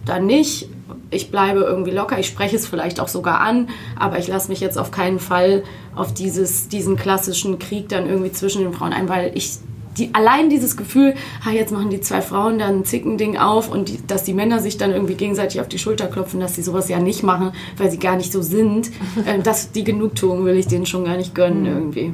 dann 0.06 0.26
nicht, 0.26 0.68
ich 1.10 1.32
bleibe 1.32 1.62
irgendwie 1.62 1.92
locker, 1.92 2.20
ich 2.20 2.28
spreche 2.28 2.56
es 2.56 2.68
vielleicht 2.68 3.00
auch 3.00 3.08
sogar 3.08 3.40
an, 3.40 3.70
aber 3.98 4.20
ich 4.20 4.28
lasse 4.28 4.50
mich 4.50 4.60
jetzt 4.60 4.78
auf 4.78 4.92
keinen 4.92 5.20
Fall 5.20 5.64
auf 5.96 6.14
dieses, 6.14 6.68
diesen 6.68 6.96
klassischen 6.96 7.60
Krieg 7.60 7.90
dann 7.90 8.08
irgendwie 8.08 8.32
zwischen 8.32 8.64
den 8.64 8.74
Frauen 8.74 8.94
ein, 8.94 9.10
weil 9.10 9.32
ich 9.36 9.60
die, 9.98 10.14
allein 10.14 10.50
dieses 10.50 10.78
Gefühl, 10.78 11.16
ha, 11.46 11.52
jetzt 11.52 11.72
machen 11.72 11.90
die 11.90 12.02
zwei 12.02 12.22
Frauen 12.22 12.60
dann 12.60 12.80
ein 12.80 12.86
Zickending 12.86 13.38
auf 13.38 13.70
und 13.70 13.90
die, 13.90 14.00
dass 14.08 14.24
die 14.24 14.34
Männer 14.34 14.60
sich 14.60 14.78
dann 14.78 14.92
irgendwie 14.92 15.16
gegenseitig 15.16 15.60
auf 15.60 15.68
die 15.68 15.80
Schulter 15.80 16.08
klopfen, 16.08 16.40
dass 16.40 16.56
sie 16.56 16.64
sowas 16.64 16.88
ja 16.90 17.00
nicht 17.00 17.24
machen, 17.24 17.52
weil 17.78 17.92
sie 17.92 18.00
gar 18.00 18.16
nicht 18.16 18.32
so 18.32 18.42
sind, 18.42 18.90
äh, 19.26 19.40
das, 19.44 19.72
die 19.72 19.84
Genugtuung 19.84 20.46
will 20.46 20.58
ich 20.58 20.68
denen 20.68 20.86
schon 20.86 21.06
gar 21.06 21.18
nicht 21.18 21.36
gönnen 21.36 21.62
mhm. 21.62 21.68
irgendwie. 21.68 22.14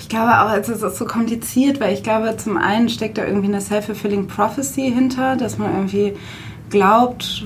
Ich 0.00 0.08
glaube 0.08 0.40
auch, 0.40 0.52
es 0.52 0.68
ist 0.68 0.96
so 0.96 1.04
kompliziert, 1.04 1.80
weil 1.80 1.92
ich 1.92 2.04
glaube, 2.04 2.36
zum 2.36 2.56
einen 2.56 2.88
steckt 2.88 3.18
da 3.18 3.26
irgendwie 3.26 3.48
eine 3.48 3.60
self-fulfilling 3.60 4.28
prophecy 4.28 4.92
hinter, 4.92 5.36
dass 5.36 5.58
man 5.58 5.74
irgendwie 5.74 6.14
glaubt, 6.70 7.44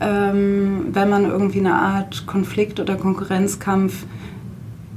ähm, 0.00 0.86
wenn 0.92 1.08
man 1.08 1.24
irgendwie 1.24 1.60
eine 1.60 1.74
Art 1.74 2.26
Konflikt 2.26 2.80
oder 2.80 2.96
Konkurrenzkampf 2.96 4.04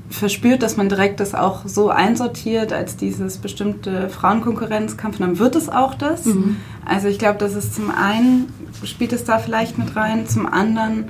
verspürt, 0.09 0.61
dass 0.61 0.77
man 0.77 0.89
direkt 0.89 1.19
das 1.19 1.33
auch 1.33 1.65
so 1.65 1.89
einsortiert 1.89 2.73
als 2.73 2.97
dieses 2.97 3.37
bestimmte 3.37 4.09
Frauenkonkurrenzkampf, 4.09 5.19
dann 5.19 5.39
wird 5.39 5.55
es 5.55 5.69
auch 5.69 5.95
das. 5.95 6.25
Mhm. 6.25 6.57
Also 6.85 7.07
ich 7.07 7.17
glaube, 7.17 7.39
das 7.39 7.55
ist 7.55 7.75
zum 7.75 7.89
einen, 7.89 8.51
spielt 8.83 9.13
es 9.13 9.23
da 9.23 9.39
vielleicht 9.39 9.77
mit 9.77 9.95
rein, 9.95 10.27
zum 10.27 10.45
anderen 10.45 11.05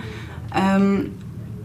ähm, 0.56 1.12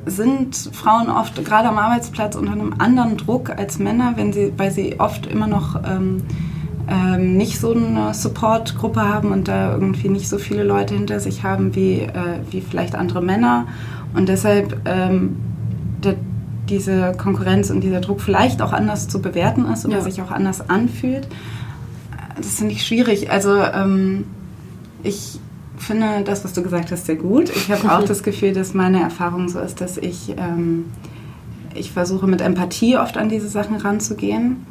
sind 0.06 0.70
Frauen 0.72 1.10
oft 1.10 1.44
gerade 1.44 1.68
am 1.68 1.78
Arbeitsplatz 1.78 2.36
unter 2.36 2.52
einem 2.52 2.74
anderen 2.78 3.16
Druck 3.16 3.50
als 3.50 3.78
Männer, 3.78 4.14
wenn 4.16 4.32
sie, 4.32 4.52
weil 4.56 4.70
sie 4.70 5.00
oft 5.00 5.26
immer 5.26 5.48
noch 5.48 5.82
ähm, 5.84 6.22
ähm, 6.88 7.36
nicht 7.36 7.58
so 7.58 7.72
eine 7.72 8.14
Support-Gruppe 8.14 9.00
haben 9.00 9.32
und 9.32 9.48
da 9.48 9.72
irgendwie 9.72 10.08
nicht 10.08 10.28
so 10.28 10.38
viele 10.38 10.62
Leute 10.62 10.94
hinter 10.94 11.18
sich 11.20 11.42
haben 11.42 11.74
wie, 11.74 12.00
äh, 12.00 12.40
wie 12.50 12.60
vielleicht 12.60 12.94
andere 12.94 13.20
Männer. 13.20 13.66
Und 14.14 14.28
deshalb 14.28 14.80
ähm, 14.84 15.36
der, 16.02 16.14
diese 16.68 17.12
Konkurrenz 17.12 17.70
und 17.70 17.80
dieser 17.80 18.00
Druck 18.00 18.20
vielleicht 18.20 18.62
auch 18.62 18.72
anders 18.72 19.08
zu 19.08 19.20
bewerten 19.20 19.66
ist 19.66 19.84
oder 19.84 19.96
ja. 19.98 20.00
sich 20.02 20.22
auch 20.22 20.30
anders 20.30 20.68
anfühlt. 20.68 21.26
Das 22.36 22.54
finde 22.54 22.74
ich 22.74 22.86
schwierig. 22.86 23.30
Also 23.30 23.56
ähm, 23.56 24.24
ich 25.02 25.40
finde 25.76 26.22
das, 26.24 26.44
was 26.44 26.52
du 26.52 26.62
gesagt 26.62 26.92
hast, 26.92 27.06
sehr 27.06 27.16
gut. 27.16 27.50
Ich 27.50 27.70
habe 27.70 27.92
auch 27.92 28.04
das 28.06 28.22
Gefühl, 28.22 28.52
dass 28.52 28.74
meine 28.74 29.00
Erfahrung 29.00 29.48
so 29.48 29.58
ist, 29.58 29.80
dass 29.80 29.96
ich, 29.96 30.34
ähm, 30.36 30.86
ich 31.74 31.90
versuche 31.90 32.26
mit 32.28 32.40
Empathie 32.40 32.96
oft 32.96 33.16
an 33.16 33.28
diese 33.28 33.48
Sachen 33.48 33.76
ranzugehen 33.76 34.66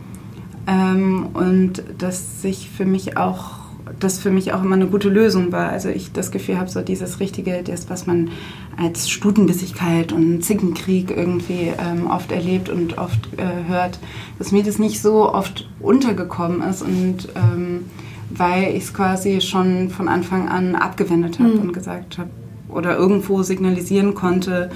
ähm, 0.68 1.28
und 1.34 1.84
dass 1.98 2.42
sich 2.42 2.70
für 2.70 2.86
mich 2.86 3.18
auch 3.18 3.66
das 4.00 4.20
für 4.20 4.32
mich 4.32 4.54
auch 4.54 4.64
immer 4.64 4.76
eine 4.76 4.88
gute 4.88 5.10
Lösung 5.10 5.52
war. 5.52 5.70
Also 5.70 5.90
ich 5.90 6.12
das 6.12 6.32
Gefühl 6.32 6.58
habe, 6.58 6.70
so 6.70 6.82
dieses 6.82 7.20
Richtige, 7.20 7.62
das, 7.64 7.90
was 7.90 8.08
man 8.08 8.32
als 8.78 9.10
Stutenbissigkeit 9.10 10.12
und 10.12 10.44
Zickenkrieg 10.44 11.12
irgendwie 11.16 11.72
ähm, 11.78 12.08
oft 12.10 12.32
erlebt 12.32 12.70
und 12.70 12.98
oft 12.98 13.30
äh, 13.38 13.70
hört, 13.70 14.00
dass 14.40 14.52
mir 14.52 14.64
das 14.64 14.80
nicht 14.80 15.02
so 15.02 15.32
oft 15.32 15.70
untergekommen 15.80 16.62
ist 16.68 16.82
und 16.82 17.30
ähm, 17.36 17.86
weil 18.30 18.76
ich 18.76 18.86
es 18.86 18.94
quasi 18.94 19.40
schon 19.42 19.90
von 19.90 20.08
Anfang 20.08 20.50
an 20.50 20.76
abgewendet 20.76 21.40
habe 21.40 21.54
mhm. 21.54 21.62
und 21.62 21.74
gesagt 21.74 22.18
habe 22.18 22.30
oder 22.70 22.98
irgendwo 22.98 23.44
signalisieren 23.44 24.16
konnte, 24.16 24.72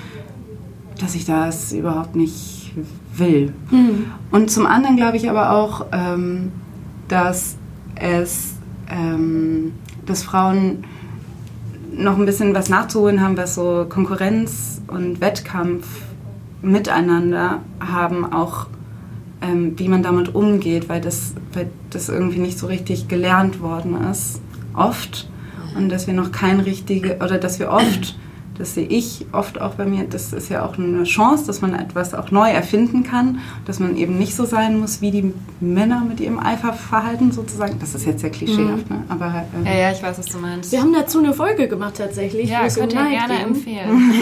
dass 0.99 1.15
ich 1.15 1.25
das 1.25 1.71
überhaupt 1.71 2.15
nicht 2.15 2.71
will. 3.15 3.53
Mhm. 3.71 4.05
Und 4.31 4.51
zum 4.51 4.65
anderen 4.65 4.95
glaube 4.95 5.17
ich 5.17 5.29
aber 5.29 5.51
auch, 5.51 5.85
ähm, 5.91 6.51
dass 7.07 7.57
es, 7.95 8.53
ähm, 8.89 9.73
dass 10.05 10.23
Frauen 10.23 10.83
noch 11.91 12.17
ein 12.17 12.25
bisschen 12.25 12.53
was 12.53 12.69
nachzuholen 12.69 13.21
haben, 13.21 13.35
was 13.35 13.55
so 13.55 13.85
Konkurrenz 13.89 14.81
und 14.87 15.21
Wettkampf 15.21 15.85
miteinander 16.61 17.61
haben, 17.79 18.31
auch 18.31 18.67
ähm, 19.41 19.77
wie 19.77 19.87
man 19.87 20.03
damit 20.03 20.35
umgeht, 20.35 20.89
weil 20.89 21.01
das, 21.01 21.33
weil 21.53 21.69
das 21.89 22.09
irgendwie 22.09 22.39
nicht 22.39 22.59
so 22.59 22.67
richtig 22.67 23.07
gelernt 23.07 23.61
worden 23.61 23.97
ist, 24.09 24.41
oft. 24.73 25.29
Und 25.77 25.89
dass 25.89 26.07
wir 26.07 26.13
noch 26.13 26.31
kein 26.31 26.59
richtige, 26.59 27.17
oder 27.17 27.37
dass 27.37 27.59
wir 27.59 27.69
oft 27.69 28.17
das 28.59 28.75
sehe 28.75 28.85
ich 28.85 29.25
oft 29.31 29.59
auch 29.61 29.75
bei 29.75 29.85
mir. 29.85 30.03
Das 30.03 30.33
ist 30.33 30.49
ja 30.49 30.65
auch 30.65 30.77
eine 30.77 31.05
Chance, 31.05 31.47
dass 31.47 31.61
man 31.61 31.73
etwas 31.73 32.13
auch 32.13 32.29
neu 32.29 32.49
erfinden 32.49 33.03
kann, 33.03 33.39
dass 33.65 33.79
man 33.79 33.95
eben 33.95 34.17
nicht 34.17 34.35
so 34.35 34.43
sein 34.43 34.79
muss 34.79 35.01
wie 35.01 35.11
die 35.11 35.33
Männer 35.61 36.03
mit 36.07 36.19
ihrem 36.19 36.39
Eiferverhalten 36.39 37.31
sozusagen. 37.31 37.79
Das 37.79 37.95
ist 37.95 38.05
jetzt 38.05 38.19
sehr 38.19 38.29
klischeehaft, 38.29 38.89
mhm. 38.89 38.97
ne? 38.97 39.03
aber 39.07 39.45
ähm, 39.55 39.65
ja, 39.65 39.73
ja, 39.73 39.91
ich 39.91 40.03
weiß, 40.03 40.19
was 40.19 40.25
du 40.25 40.39
meinst. 40.39 40.73
Wir 40.73 40.81
haben 40.81 40.93
dazu 40.93 41.19
eine 41.19 41.33
Folge 41.33 41.69
gemacht 41.69 41.95
tatsächlich, 41.97 42.49
ja, 42.49 42.61
wo 42.61 42.65
es 42.65 42.77
um 42.77 42.87
Neid 42.89 43.11
gerne 43.11 43.33
ging, 43.33 43.47
empfehlen, 43.47 44.13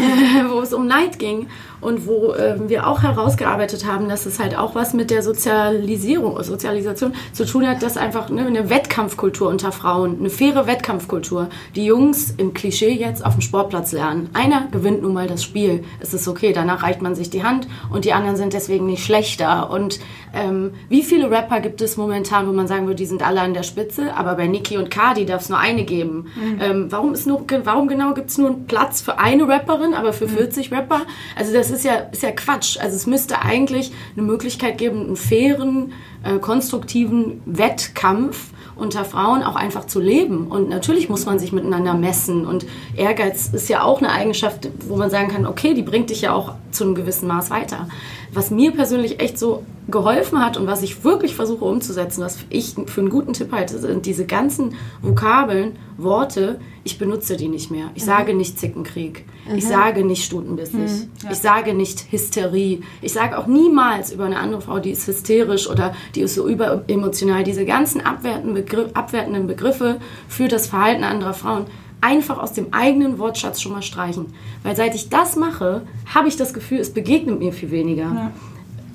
wo 0.51 0.61
es 0.61 0.71
um 0.71 0.85
Neid 0.85 1.17
ging 1.17 1.47
und 1.81 2.05
wo 2.05 2.33
äh, 2.33 2.57
wir 2.69 2.87
auch 2.87 3.01
herausgearbeitet 3.01 3.85
haben, 3.85 4.09
dass 4.09 4.25
es 4.27 4.39
halt 4.39 4.57
auch 4.57 4.75
was 4.75 4.93
mit 4.93 5.09
der 5.09 5.23
Sozialisierung, 5.23 6.41
Sozialisation 6.43 7.13
zu 7.33 7.45
tun 7.45 7.67
hat, 7.67 7.81
dass 7.81 7.97
einfach 7.97 8.29
ne, 8.29 8.45
eine 8.45 8.69
Wettkampfkultur 8.69 9.49
unter 9.49 9.71
Frauen, 9.71 10.17
eine 10.19 10.29
faire 10.29 10.67
Wettkampfkultur, 10.67 11.49
die 11.75 11.85
Jungs 11.85 12.33
im 12.37 12.53
Klischee 12.53 12.91
jetzt 12.91 13.25
auf 13.25 13.33
dem 13.33 13.41
Sportplatz 13.41 13.91
lernen. 13.91 14.26
Einer 14.33 14.67
gewinnt 14.71 15.03
nun 15.03 15.13
mal 15.13 15.27
das 15.27 15.43
Spiel, 15.43 15.83
es 15.99 16.13
ist 16.13 16.27
okay, 16.27 16.53
danach 16.53 16.81
reicht 16.81 17.01
man 17.01 17.13
sich 17.13 17.29
die 17.29 17.43
Hand 17.43 17.67
und 17.91 18.05
die 18.05 18.13
anderen 18.13 18.37
sind 18.37 18.53
deswegen 18.53 18.87
nicht 18.87 19.05
schlechter. 19.05 19.69
Und 19.69 19.99
ähm, 20.33 20.71
wie 20.89 21.03
viele 21.03 21.29
Rapper 21.29 21.59
gibt 21.59 21.81
es 21.81 21.97
momentan, 21.97 22.47
wo 22.47 22.53
man 22.53 22.67
sagen 22.67 22.85
würde, 22.87 22.95
die 22.95 23.05
sind 23.05 23.25
alle 23.25 23.41
an 23.41 23.53
der 23.53 23.63
Spitze, 23.63 24.15
aber 24.15 24.35
bei 24.35 24.47
Nicki 24.47 24.77
und 24.77 24.89
Cardi 24.89 25.25
darf 25.25 25.43
es 25.43 25.49
nur 25.49 25.59
eine 25.59 25.83
geben. 25.85 26.27
Mhm. 26.35 26.59
Ähm, 26.59 26.87
warum, 26.89 27.13
ist 27.13 27.27
nur, 27.27 27.45
warum 27.63 27.87
genau 27.87 28.15
gibt 28.15 28.31
es 28.31 28.37
nur 28.39 28.49
einen 28.49 28.65
Platz 28.65 29.01
für 29.01 29.19
eine 29.19 29.47
Rapperin, 29.47 29.93
aber 29.93 30.11
für 30.11 30.27
40 30.27 30.71
mhm. 30.71 30.77
Rapper? 30.77 31.01
Also 31.35 31.53
das 31.53 31.67
das 31.69 31.79
ist 31.79 31.85
ja, 31.85 31.95
ist 31.95 32.23
ja 32.23 32.31
Quatsch. 32.31 32.77
Also 32.79 32.95
es 32.95 33.07
müsste 33.07 33.41
eigentlich 33.41 33.91
eine 34.15 34.25
Möglichkeit 34.25 34.77
geben, 34.77 35.01
einen 35.01 35.15
fairen, 35.15 35.91
äh, 36.23 36.39
konstruktiven 36.39 37.41
Wettkampf 37.45 38.51
unter 38.75 39.05
Frauen 39.05 39.43
auch 39.43 39.55
einfach 39.55 39.85
zu 39.85 39.99
leben. 39.99 40.47
Und 40.47 40.69
natürlich 40.69 41.09
muss 41.09 41.25
man 41.25 41.39
sich 41.39 41.51
miteinander 41.51 41.93
messen. 41.93 42.45
Und 42.45 42.65
Ehrgeiz 42.95 43.49
ist 43.51 43.69
ja 43.69 43.81
auch 43.81 43.99
eine 43.99 44.11
Eigenschaft, 44.17 44.69
wo 44.87 44.95
man 44.95 45.09
sagen 45.09 45.29
kann, 45.29 45.45
okay, 45.45 45.73
die 45.73 45.81
bringt 45.81 46.09
dich 46.09 46.21
ja 46.21 46.33
auch 46.33 46.53
zu 46.71 46.83
einem 46.83 46.95
gewissen 46.95 47.27
Maß 47.27 47.49
weiter. 47.49 47.87
Was 48.33 48.51
mir 48.51 48.71
persönlich 48.71 49.19
echt 49.19 49.39
so 49.39 49.63
geholfen 49.89 50.43
hat 50.43 50.57
und 50.57 50.67
was 50.67 50.83
ich 50.83 51.03
wirklich 51.03 51.35
versuche 51.35 51.63
umzusetzen, 51.63 52.21
was 52.21 52.39
ich 52.49 52.75
für 52.87 53.01
einen 53.01 53.09
guten 53.09 53.33
Tipp 53.33 53.51
halte, 53.51 53.79
sind 53.79 54.05
diese 54.05 54.25
ganzen 54.25 54.75
Vokabeln, 55.01 55.77
Worte, 55.97 56.59
ich 56.83 56.99
benutze 56.99 57.37
die 57.37 57.47
nicht 57.47 57.71
mehr. 57.71 57.89
Ich 57.95 58.03
mhm. 58.03 58.07
sage 58.07 58.33
nicht 58.33 58.59
Zickenkrieg. 58.59 59.25
Mhm. 59.49 59.57
Ich 59.57 59.65
sage 59.65 60.05
nicht 60.05 60.23
Stutenbissig. 60.23 60.79
Mhm. 60.79 61.09
Ja. 61.23 61.31
Ich 61.31 61.37
sage 61.37 61.73
nicht 61.73 62.11
Hysterie. 62.11 62.81
Ich 63.01 63.13
sage 63.13 63.37
auch 63.37 63.47
niemals 63.47 64.11
über 64.11 64.25
eine 64.25 64.37
andere 64.37 64.61
Frau, 64.61 64.79
die 64.79 64.91
ist 64.91 65.07
hysterisch 65.07 65.69
oder 65.69 65.95
die 66.15 66.21
ist 66.21 66.35
so 66.35 66.47
überemotional. 66.47 67.43
Diese 67.43 67.65
ganzen 67.65 68.01
abwertenden, 68.01 68.53
Begriff, 68.53 68.91
abwertenden 68.93 69.47
Begriffe 69.47 69.99
für 70.27 70.47
das 70.47 70.67
Verhalten 70.67 71.03
anderer 71.03 71.33
Frauen 71.33 71.65
einfach 72.01 72.37
aus 72.37 72.53
dem 72.53 72.73
eigenen 72.73 73.19
Wortschatz 73.19 73.61
schon 73.61 73.73
mal 73.73 73.81
streichen. 73.81 74.27
Weil 74.63 74.75
seit 74.75 74.95
ich 74.95 75.09
das 75.09 75.35
mache, 75.35 75.81
habe 76.13 76.27
ich 76.27 76.37
das 76.37 76.53
Gefühl, 76.53 76.79
es 76.79 76.93
begegnet 76.93 77.39
mir 77.39 77.53
viel 77.53 77.71
weniger. 77.71 78.03
Ja 78.03 78.31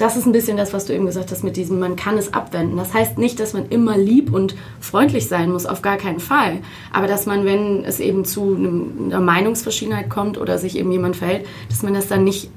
das 0.02 0.16
ist 0.16 0.26
ein 0.26 0.32
bisschen 0.32 0.56
das, 0.56 0.72
was 0.72 0.86
du 0.86 0.94
eben 0.94 1.06
gesagt 1.06 1.30
hast 1.30 1.44
mit 1.44 1.56
diesem, 1.56 1.78
man 1.78 1.94
kann 1.96 2.18
es 2.18 2.34
abwenden. 2.34 2.76
Das 2.76 2.92
heißt 2.92 3.18
nicht, 3.18 3.38
dass 3.38 3.52
man 3.52 3.68
immer 3.68 3.96
lieb 3.96 4.32
und 4.32 4.56
freundlich 4.80 5.28
sein 5.28 5.50
muss, 5.50 5.64
auf 5.64 5.80
gar 5.80 5.96
keinen 5.96 6.18
Fall. 6.18 6.58
Aber 6.92 7.06
dass 7.06 7.26
man, 7.26 7.44
wenn 7.44 7.84
es 7.84 8.00
eben 8.00 8.24
zu 8.24 8.56
einer 8.56 9.20
Meinungsverschiedenheit 9.20 10.10
kommt 10.10 10.38
oder 10.38 10.58
sich 10.58 10.76
eben 10.76 10.90
jemand 10.90 11.16
verhält, 11.16 11.46
dass 11.68 11.82
man 11.82 11.94
das 11.94 12.08
dann 12.08 12.24
nicht 12.24 12.50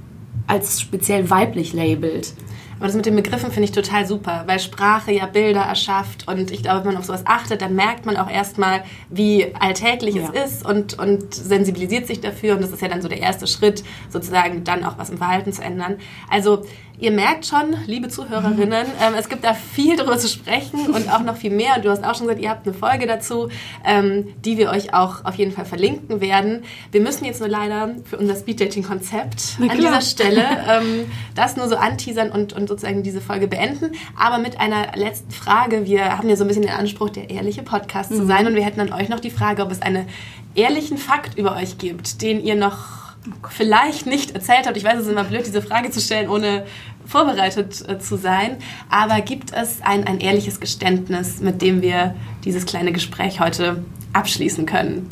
als 0.47 0.81
speziell 0.81 1.29
weiblich 1.29 1.73
labelt. 1.73 2.34
Aber 2.78 2.88
das 2.88 2.96
mit 2.96 3.06
den 3.06 3.16
Begriffen 3.16 3.52
finde 3.52 3.66
ich 3.66 3.72
total 3.72 4.06
super, 4.06 4.44
weil 4.48 4.60
Sprache 4.60 5.12
ja 5.12 5.26
Bilder 5.26 5.62
erschafft 5.62 6.28
und 6.28 6.52
ich 6.52 6.62
glaube, 6.62 6.80
wenn 6.80 6.94
man 6.94 6.98
auf 6.98 7.06
sowas 7.06 7.24
achtet, 7.26 7.62
dann 7.62 7.76
merkt 7.76 8.06
man 8.06 8.18
auch 8.18 8.30
erstmal, 8.30 8.84
wie 9.10 9.54
alltäglich 9.60 10.16
ja. 10.16 10.30
es 10.34 10.54
ist 10.54 10.66
und, 10.66 11.00
und 11.00 11.34
sensibilisiert 11.34 12.08
sich 12.08 12.20
dafür 12.20 12.56
und 12.56 12.62
das 12.62 12.72
ist 12.72 12.82
ja 12.82 12.88
dann 12.88 13.02
so 13.02 13.08
der 13.08 13.20
erste 13.20 13.48
Schritt, 13.48 13.84
sozusagen 14.10 14.64
dann 14.64 14.84
auch 14.84 14.98
was 14.98 15.10
im 15.10 15.18
Verhalten 15.18 15.54
zu 15.54 15.62
ändern. 15.62 15.98
Also 16.30 16.64
Ihr 16.97 17.12
merkt 17.12 17.45
schon, 17.45 17.75
liebe 17.88 18.08
Zuhörerinnen, 18.08 18.88
ähm, 19.01 19.13
es 19.17 19.27
gibt 19.27 19.43
da 19.43 19.53
viel 19.53 19.97
darüber 19.97 20.17
zu 20.17 20.29
sprechen 20.29 20.88
und 20.88 21.12
auch 21.12 21.21
noch 21.21 21.36
viel 21.36 21.51
mehr. 21.51 21.75
Und 21.75 21.86
du 21.86 21.89
hast 21.89 22.03
auch 22.03 22.15
schon 22.15 22.27
gesagt, 22.27 22.41
ihr 22.41 22.49
habt 22.49 22.65
eine 22.65 22.75
Folge 22.75 23.05
dazu, 23.05 23.49
ähm, 23.84 24.27
die 24.43 24.58
wir 24.58 24.69
euch 24.69 24.93
auch 24.93 25.25
auf 25.25 25.36
jeden 25.36 25.51
Fall 25.51 25.65
verlinken 25.65 26.21
werden. 26.21 26.63
Wir 26.91 27.01
müssen 27.01 27.25
jetzt 27.25 27.39
nur 27.39 27.49
leider 27.49 27.95
für 28.05 28.17
unser 28.17 28.36
Speed-Dating-Konzept 28.36 29.58
an 29.62 29.77
dieser 29.77 30.01
Stelle 30.01 30.43
ähm, 30.69 31.12
das 31.36 31.58
nur 31.58 31.67
so 31.67 31.75
anteasern 31.75 32.31
und, 32.31 32.53
und 32.53 32.67
sozusagen 32.67 33.03
diese 33.03 33.21
Folge 33.21 33.47
beenden. 33.47 33.91
Aber 34.17 34.38
mit 34.38 34.60
einer 34.60 34.95
letzten 34.95 35.31
Frage. 35.31 35.86
Wir 35.86 36.17
haben 36.17 36.29
ja 36.29 36.36
so 36.36 36.43
ein 36.43 36.47
bisschen 36.47 36.63
den 36.63 36.71
Anspruch, 36.71 37.10
der 37.10 37.29
ehrliche 37.29 37.63
Podcast 37.63 38.12
mhm. 38.12 38.15
zu 38.15 38.25
sein. 38.25 38.47
Und 38.47 38.55
wir 38.55 38.63
hätten 38.63 38.79
an 38.79 38.93
euch 38.93 39.10
noch 39.10 39.19
die 39.19 39.31
Frage, 39.31 39.63
ob 39.63 39.71
es 39.71 39.81
einen 39.81 40.08
ehrlichen 40.55 40.97
Fakt 40.97 41.38
über 41.38 41.55
euch 41.55 41.77
gibt, 41.77 42.21
den 42.21 42.43
ihr 42.43 42.55
noch 42.55 43.05
vielleicht 43.50 44.06
nicht 44.06 44.32
erzählt 44.32 44.68
habt. 44.68 44.78
Ich 44.78 44.84
weiß, 44.84 44.96
es 44.96 45.06
ist 45.06 45.12
immer 45.12 45.24
blöd, 45.24 45.46
diese 45.46 45.62
Frage 45.62 45.90
zu 45.90 46.00
stellen, 46.00 46.30
ohne 46.30 46.66
vorbereitet 47.06 47.88
äh, 47.88 48.00
zu 48.00 48.18
sein. 48.18 48.58
Aber 48.90 49.22
gibt 49.22 49.54
es 49.54 49.82
ein, 49.82 50.06
ein 50.08 50.20
ehrliches 50.20 50.60
Geständnis, 50.60 51.40
mit 51.40 51.62
dem 51.62 51.82
wir 51.82 52.16
dieses 52.44 52.66
kleine 52.66 52.92
Gespräch 52.92 53.40
heute 53.40 53.84
abschließen 54.14 54.66
können? 54.66 55.08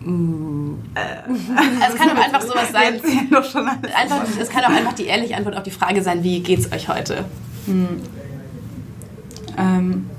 Mm. 0.00 0.74
Also 0.94 1.94
es 1.94 1.94
kann 1.96 2.16
auch 2.16 2.24
einfach 2.24 2.42
sowas 2.42 2.72
sein. 2.72 3.00
Einfach, 3.94 4.24
es 4.40 4.48
kann 4.48 4.64
auch 4.64 4.76
einfach 4.76 4.92
die 4.92 5.06
ehrliche 5.06 5.36
Antwort 5.36 5.56
auf 5.56 5.62
die 5.62 5.70
Frage 5.70 6.02
sein, 6.02 6.22
wie 6.22 6.40
geht 6.40 6.60
es 6.60 6.72
euch 6.72 6.88
heute? 6.88 7.24
Hm. 7.66 8.00
Ähm, 9.56 10.10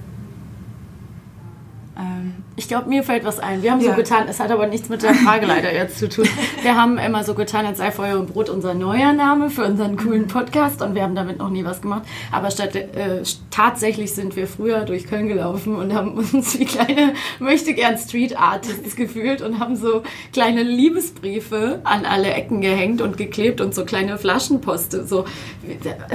ich 2.65 2.69
glaube, 2.69 2.89
mir 2.89 3.04
fällt 3.04 3.25
was 3.25 3.38
ein. 3.38 3.62
Wir 3.62 3.71
haben 3.71 3.80
ja. 3.80 3.91
so 3.91 3.95
getan, 3.95 4.25
es 4.28 4.39
hat 4.39 4.49
aber 4.49 4.65
nichts 4.65 4.89
mit 4.89 5.04
der 5.04 5.13
Frage 5.13 5.45
leider 5.45 5.71
jetzt 5.71 5.99
zu 5.99 6.10
tun. 6.10 6.28
Wir 6.63 6.75
haben 6.75 6.97
immer 6.97 7.23
so 7.23 7.36
getan, 7.36 7.63
als 7.63 7.78
sei 7.78 7.91
Feuer 7.91 8.17
und 8.17 8.34
Brot 8.34 8.49
unser 8.49 8.73
neuer 8.73 9.13
Name 9.13 9.51
für 9.51 9.63
unseren 9.63 9.97
coolen 9.97 10.28
Podcast 10.28 10.82
und 10.82 10.95
wir 10.95 11.04
haben 11.04 11.13
damit 11.13 11.38
noch 11.38 11.51
nie 11.51 11.63
was 11.63 11.84
gemacht. 11.84 12.01
Aber 12.32 12.49
statt, 12.49 12.75
äh, 12.75 13.21
tatsächlich 13.51 14.15
sind 14.15 14.36
wir 14.36 14.47
früher 14.47 14.80
durch 14.80 15.06
Köln 15.06 15.28
gelaufen 15.28 15.75
und 15.75 15.93
haben 15.93 16.13
uns 16.15 16.58
wie 16.58 16.65
kleine, 16.65 17.13
möchte 17.38 17.75
gern 17.75 17.99
Street 17.99 18.36
Artists 18.36 18.95
gefühlt 18.95 19.43
und 19.43 19.60
haben 19.60 19.75
so 19.75 20.01
kleine 20.34 20.63
Liebesbriefe 20.63 21.82
an 21.84 22.04
alle 22.04 22.34
Ecken 22.34 22.62
gehängt 22.62 22.99
und 22.99 23.15
geklebt 23.15 23.62
und 23.62 23.75
so 23.75 23.86
kleine 23.86 24.17
Flaschenposte. 24.17 25.06
So, 25.06 25.25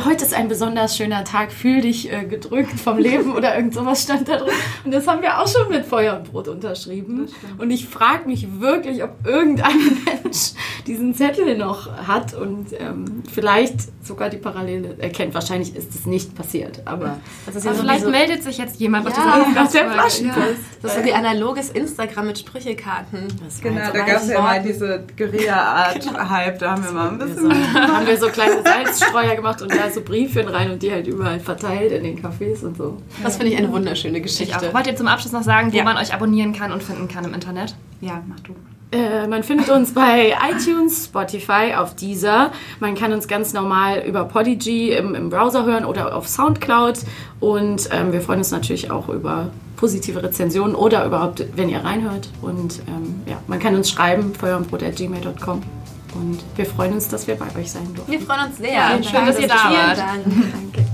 heute 0.05 0.25
ist 0.25 0.35
ein 0.35 0.49
besonders 0.49 0.97
schöner 0.97 1.23
Tag, 1.23 1.53
fühl 1.53 1.81
dich 1.81 2.13
äh, 2.13 2.25
gedrückt 2.25 2.81
vom 2.81 2.99
Leben 2.99 3.37
oder 3.37 3.55
irgend 3.55 3.73
sowas 3.75 4.03
stand 4.03 4.29
da 4.29 4.39
drin. 4.39 4.53
Und 4.85 4.91
das 4.91 5.07
haben 5.07 5.23
wir 5.23 5.41
auch 5.41 5.47
schon 5.47 5.69
mit 5.69 5.87
Feuer 5.87 6.17
und 6.17 6.33
Brot 6.33 6.39
unterschrieben. 6.48 7.29
Und 7.59 7.70
ich 7.70 7.88
frage 7.88 8.26
mich 8.26 8.61
wirklich, 8.61 9.03
ob 9.03 9.26
irgendein 9.26 9.76
Mensch 10.05 10.53
diesen 10.87 11.14
Zettel 11.14 11.57
noch 11.57 11.90
hat 12.07 12.35
und 12.35 12.68
ähm, 12.79 13.22
vielleicht 13.31 13.81
sogar 14.03 14.31
die 14.31 14.38
Parallele 14.38 14.96
erkennt. 14.98 15.35
Wahrscheinlich 15.35 15.76
ist 15.76 15.94
es 15.94 16.07
nicht 16.07 16.35
passiert, 16.35 16.83
aber 16.85 17.20
das 17.46 17.57
ist 17.57 17.64
ja 17.64 17.74
so 17.74 17.83
vielleicht 17.83 18.05
so 18.05 18.11
meldet 18.11 18.42
sich 18.42 18.59
jetzt 18.59 18.81
jemand 18.81 19.09
ja, 19.09 19.42
auf 19.62 19.68
dieser 19.68 19.90
Flaschenpost. 19.90 20.38
Ja. 20.38 20.55
Das 20.83 20.92
ist 20.92 20.98
so 20.98 21.05
wie 21.05 21.12
analoges 21.12 21.70
Instagram 21.70 22.26
mit 22.29 22.38
Sprüchekarten. 22.38 23.29
Genau, 23.62 23.81
da 23.92 24.05
gab 24.05 24.22
es 24.22 24.29
ja 24.29 24.40
mal 24.40 24.62
diese 24.62 25.05
Guerilla-Art-Hype, 25.16 26.59
da 26.59 26.70
haben 26.72 26.85
wir 26.85 26.92
mal 26.92 27.09
ein 27.11 27.18
bisschen... 27.18 27.50
So, 27.50 27.50
haben 27.74 28.07
wir 28.07 28.16
so 28.16 28.29
kleine 28.29 28.62
Salzstreuer 28.62 29.37
gemacht 29.37 29.62
und 29.62 29.74
da 29.74 29.90
so 29.90 30.00
Briefchen 30.00 30.48
rein 30.48 30.70
und 30.70 30.83
die 30.83 30.90
halt 30.90 31.07
überall 31.07 31.40
verteilt 31.40 31.92
in 31.92 32.05
den 32.05 32.22
Cafés 32.22 32.64
und 32.64 32.76
so. 32.76 32.98
Das 33.22 33.37
finde 33.37 33.53
ich 33.53 33.59
eine 33.59 33.70
wunderschöne 33.70 34.20
Geschichte. 34.20 34.72
Wollt 34.72 34.87
ihr 34.87 34.96
zum 34.96 35.07
Abschluss 35.07 35.33
noch 35.33 35.42
sagen, 35.42 35.72
wo 35.72 35.76
ja. 35.76 35.85
man 35.85 35.96
euch 35.96 36.14
abonnieren 36.31 36.53
kann 36.53 36.73
und 36.73 36.83
finden 36.83 37.09
kann 37.09 37.25
im 37.25 37.35
Internet? 37.35 37.75
Ja, 38.01 38.23
mach 38.29 38.40
du. 38.40 38.55
Äh, 38.93 39.27
man 39.29 39.43
findet 39.43 39.69
uns 39.69 39.95
bei 39.95 40.35
iTunes, 40.51 41.07
Spotify, 41.07 41.75
auf 41.77 41.95
Deezer. 41.95 42.51
Man 42.81 42.95
kann 42.95 43.12
uns 43.12 43.29
ganz 43.29 43.53
normal 43.53 44.03
über 44.07 44.25
Podigy 44.25 44.93
im, 44.93 45.14
im 45.14 45.31
Browser 45.31 45.64
hören 45.64 45.85
oder 45.85 46.16
auf 46.16 46.29
Soundcloud. 46.29 47.01
Und 47.40 47.88
ähm, 47.93 48.12
wir 48.12 48.21
freuen 48.21 48.38
uns 48.38 48.51
natürlich 48.51 48.90
auch 48.90 49.09
über 49.09 49.51
positive 49.77 50.23
Rezensionen 50.23 50.75
oder 50.75 51.05
überhaupt, 51.05 51.45
wenn 51.57 51.69
ihr 51.69 51.85
reinhört. 51.85 52.31
Und 52.43 52.81
ähm, 52.88 53.23
ja, 53.27 53.40
man 53.47 53.59
kann 53.61 53.75
uns 53.75 53.90
schreiben, 53.90 54.35
feuerundbrot.gmail.com. 54.35 55.62
Und 56.14 56.40
wir 56.57 56.66
freuen 56.66 56.95
uns, 56.95 57.09
dass 57.09 57.29
wir 57.29 57.37
bei 57.37 57.47
euch 57.59 57.71
sein 57.71 57.95
durften. 57.95 58.11
Wir 58.11 58.21
freuen 58.21 58.47
uns 58.47 58.59
sehr. 58.59 58.73
Ja, 58.73 59.03
schön, 59.03 59.27
dass 59.27 59.38
ihr 59.38 59.49
da 59.49 59.57
Vielen 59.57 59.75
wart. 59.75 59.99
Dank. 59.99 60.25
Danke. 60.75 60.89